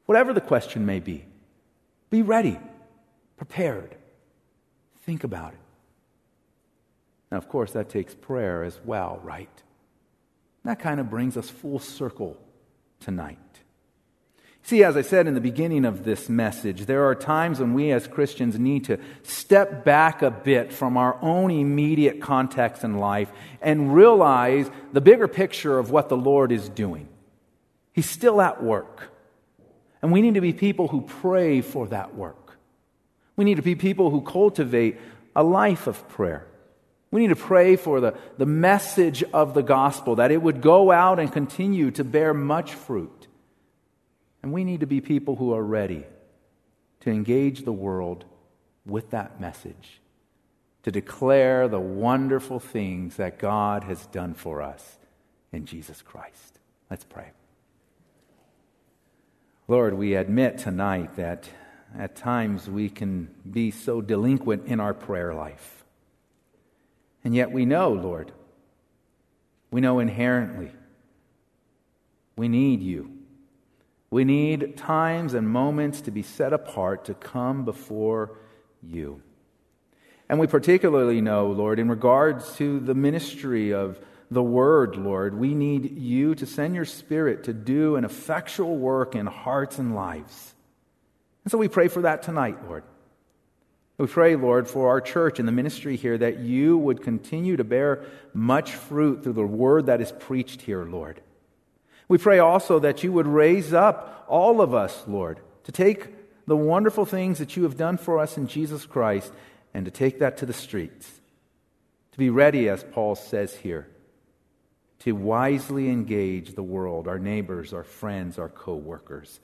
whatever 0.07 0.33
the 0.33 0.41
question 0.41 0.87
may 0.87 1.01
be. 1.01 1.25
Be 2.11 2.23
ready, 2.23 2.61
prepared. 3.37 3.97
Think 5.03 5.25
about 5.25 5.53
it. 5.53 5.59
Now, 7.33 7.39
of 7.39 7.49
course, 7.49 7.73
that 7.73 7.89
takes 7.89 8.15
prayer 8.15 8.63
as 8.63 8.79
well, 8.85 9.19
right? 9.25 9.51
That 10.65 10.79
kind 10.79 11.01
of 11.01 11.11
brings 11.11 11.37
us 11.37 11.51
full 11.51 11.79
circle 11.79 12.37
tonight. 13.01 13.39
See, 14.65 14.85
as 14.85 14.97
I 14.97 15.03
said 15.03 15.27
in 15.27 15.35
the 15.35 15.41
beginning 15.41 15.85
of 15.85 16.05
this 16.05 16.29
message, 16.29 16.87
there 16.87 17.05
are 17.09 17.17
times 17.17 17.59
when 17.59 17.75
we 17.75 17.91
as 17.91 18.07
Christians 18.07 18.59
need 18.59 18.85
to 18.85 18.99
step 19.25 19.85
back 19.85 20.23
a 20.23 20.31
bit 20.31 20.73
from 20.73 20.97
our 20.97 21.19
own 21.21 21.51
immediate 21.51 22.21
context 22.21 22.85
in 22.85 22.99
life 22.99 23.31
and 23.61 23.93
realize 23.93 24.71
the 24.93 25.01
bigger 25.01 25.27
picture 25.27 25.81
of 25.81 25.91
what 25.91 26.09
the 26.09 26.17
Lord 26.17 26.53
is 26.53 26.69
doing. 26.69 27.09
He's 27.93 28.09
still 28.09 28.41
at 28.41 28.63
work. 28.63 29.11
And 30.01 30.13
we 30.13 30.23
need 30.23 30.35
to 30.35 30.41
be 30.41 30.53
people 30.53 30.89
who 30.89 31.03
pray 31.03 31.61
for 31.61 31.89
that 31.89 32.15
work. 32.15 32.57
We 33.35 33.45
need 33.45 33.57
to 33.57 33.63
be 33.63 33.75
people 33.75 34.11
who 34.11 34.21
cultivate 34.21 34.99
a 35.35 35.43
life 35.43 35.89
of 35.89 36.09
prayer. 36.09 36.47
We 37.13 37.21
need 37.21 37.29
to 37.29 37.37
pray 37.37 37.77
for 37.77 38.01
the, 38.01 38.15
the 38.39 38.47
message 38.47 39.23
of 39.23 39.53
the 39.53 39.63
gospel, 39.63 40.17
that 40.17 40.33
it 40.33 40.43
would 40.43 40.63
go 40.63 40.91
out 40.91 41.21
and 41.21 41.31
continue 41.31 41.91
to 41.93 42.03
bear 42.03 42.33
much 42.33 42.73
fruit. 42.73 43.29
And 44.43 44.51
we 44.53 44.65
need 44.65 44.81
to 44.81 44.87
be 44.87 45.01
people 45.01 45.37
who 45.37 45.53
are 45.53 45.63
ready 45.63 46.05
to 47.01 47.11
engage 47.11 47.65
the 47.65 47.73
world 47.73 48.25
with 48.87 49.11
that 49.11 49.41
message, 49.41 50.01
to 50.85 50.91
declare 50.91 51.69
the 51.69 51.79
wonderful 51.79 52.59
things 52.59 53.17
that 53.17 53.39
God 53.39 53.85
has 53.85 54.07
done 54.07 54.33
for 54.33 54.63
us 54.63 54.99
in 55.53 55.67
Jesus 55.67 56.01
Christ. 56.01 56.59
Let's 56.91 57.05
pray. 57.05 57.31
Lord, 59.69 59.95
we 59.95 60.15
admit 60.15 60.59
tonight 60.59 61.17
that 61.17 61.49
at 61.97 62.17
times 62.17 62.71
we 62.71 62.89
can 62.89 63.29
be 63.49 63.71
so 63.71 64.01
delinquent 64.01 64.67
in 64.67 64.81
our 64.81 64.95
prayer 64.95 65.35
life. 65.35 65.82
And 67.25 67.35
yet 67.35 67.53
we 67.53 67.65
know, 67.65 67.93
Lord, 67.93 68.33
we 69.71 69.81
know 69.81 69.99
inherently 69.99 70.73
we 72.37 72.49
need 72.49 72.83
you. 72.83 73.11
We 74.11 74.25
need 74.25 74.77
times 74.77 75.35
and 75.35 75.49
moments 75.49 76.03
to 76.03 76.11
be 76.11 76.23
set 76.23 76.53
apart 76.53 77.07
to 77.07 77.15
come 77.15 77.65
before 77.65 78.37
you. 78.83 79.23
And 80.29 80.39
we 80.39 80.47
particularly 80.47 81.21
know, 81.21 81.49
Lord, 81.49 81.79
in 81.79 81.89
regards 81.89 82.57
to 82.57 82.81
the 82.81 82.95
ministry 82.95 83.73
of 83.73 83.99
the 84.31 84.43
Word, 84.43 84.97
Lord, 84.97 85.35
we 85.35 85.55
need 85.55 85.99
you 85.99 86.35
to 86.37 86.47
send 86.47 86.75
your 86.75 86.85
Spirit 86.85 87.45
to 87.45 87.53
do 87.53 87.97
an 87.97 88.05
effectual 88.05 88.77
work 88.77 89.15
in 89.15 89.27
hearts 89.27 89.79
and 89.79 89.95
lives. 89.95 90.55
And 91.45 91.53
so 91.53 91.59
we 91.59 91.69
pray 91.69 91.89
for 91.89 92.03
that 92.03 92.23
tonight, 92.23 92.57
Lord. 92.67 92.85
We 94.03 94.09
pray, 94.09 94.35
Lord, 94.35 94.67
for 94.67 94.89
our 94.89 95.01
church 95.01 95.39
and 95.39 95.47
the 95.47 95.53
ministry 95.53 95.95
here 95.95 96.19
that 96.19 96.41
you 96.41 96.77
would 96.77 97.03
continue 97.03 97.57
to 97.57 97.63
bear 97.63 98.03
much 98.35 98.73
fruit 98.73 99.23
through 99.23 99.35
the 99.35 99.47
word 99.47 99.87
that 99.87 100.01
is 100.01 100.11
preached 100.11 100.63
here, 100.63 100.85
Lord. 100.85 101.21
We 102.09 102.19
pray 102.19 102.41
also 102.41 102.81
that 102.81 103.05
you 103.05 103.13
would 103.13 103.29
raise 103.29 103.73
up 103.73 104.25
all 104.27 104.61
of 104.61 104.75
us, 104.75 105.05
Lord, 105.07 105.39
to 105.63 105.71
take 105.71 106.09
the 106.49 106.57
wonderful 106.57 107.05
things 107.05 107.39
that 107.39 107.57
you 107.57 107.63
have 107.63 107.77
done 107.77 107.97
for 107.97 108.19
us 108.19 108.37
in 108.37 108.49
Jesus 108.49 108.87
Christ 108.87 109.33
and 109.73 109.85
to 109.85 109.93
take 109.93 110.19
that 110.19 110.37
to 110.39 110.47
the 110.47 110.53
streets. 110.53 111.21
To 112.11 112.19
be 112.19 112.29
ready, 112.29 112.69
as 112.69 112.83
Paul 112.83 113.15
says 113.15 113.55
here, 113.55 113.87
to 114.99 115.13
wisely 115.13 115.89
engage 115.89 116.57
the 116.57 116.65
world, 116.65 117.07
our 117.07 117.21
neighbors, 117.21 117.73
our 117.73 117.85
friends, 117.85 118.37
our 118.37 118.49
co 118.49 118.75
workers. 118.75 119.39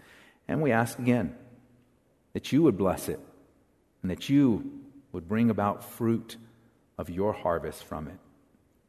And 0.49 0.61
we 0.61 0.73
ask 0.73 0.99
again 0.99 1.37
that 2.33 2.51
you 2.51 2.65
would 2.65 2.77
bless 2.77 3.09
it 3.09 3.21
and 4.03 4.11
that 4.11 4.29
you 4.29 4.71
would 5.13 5.29
bring 5.29 5.51
about 5.51 5.85
fruit 5.85 6.37
of 6.97 7.11
your 7.11 7.33
harvest 7.33 7.85
from 7.85 8.09
it. 8.09 8.19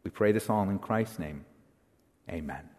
We 0.03 0.11
pray 0.11 0.31
this 0.31 0.49
all 0.49 0.69
in 0.69 0.79
Christ's 0.79 1.19
name. 1.19 1.45
Amen. 2.29 2.69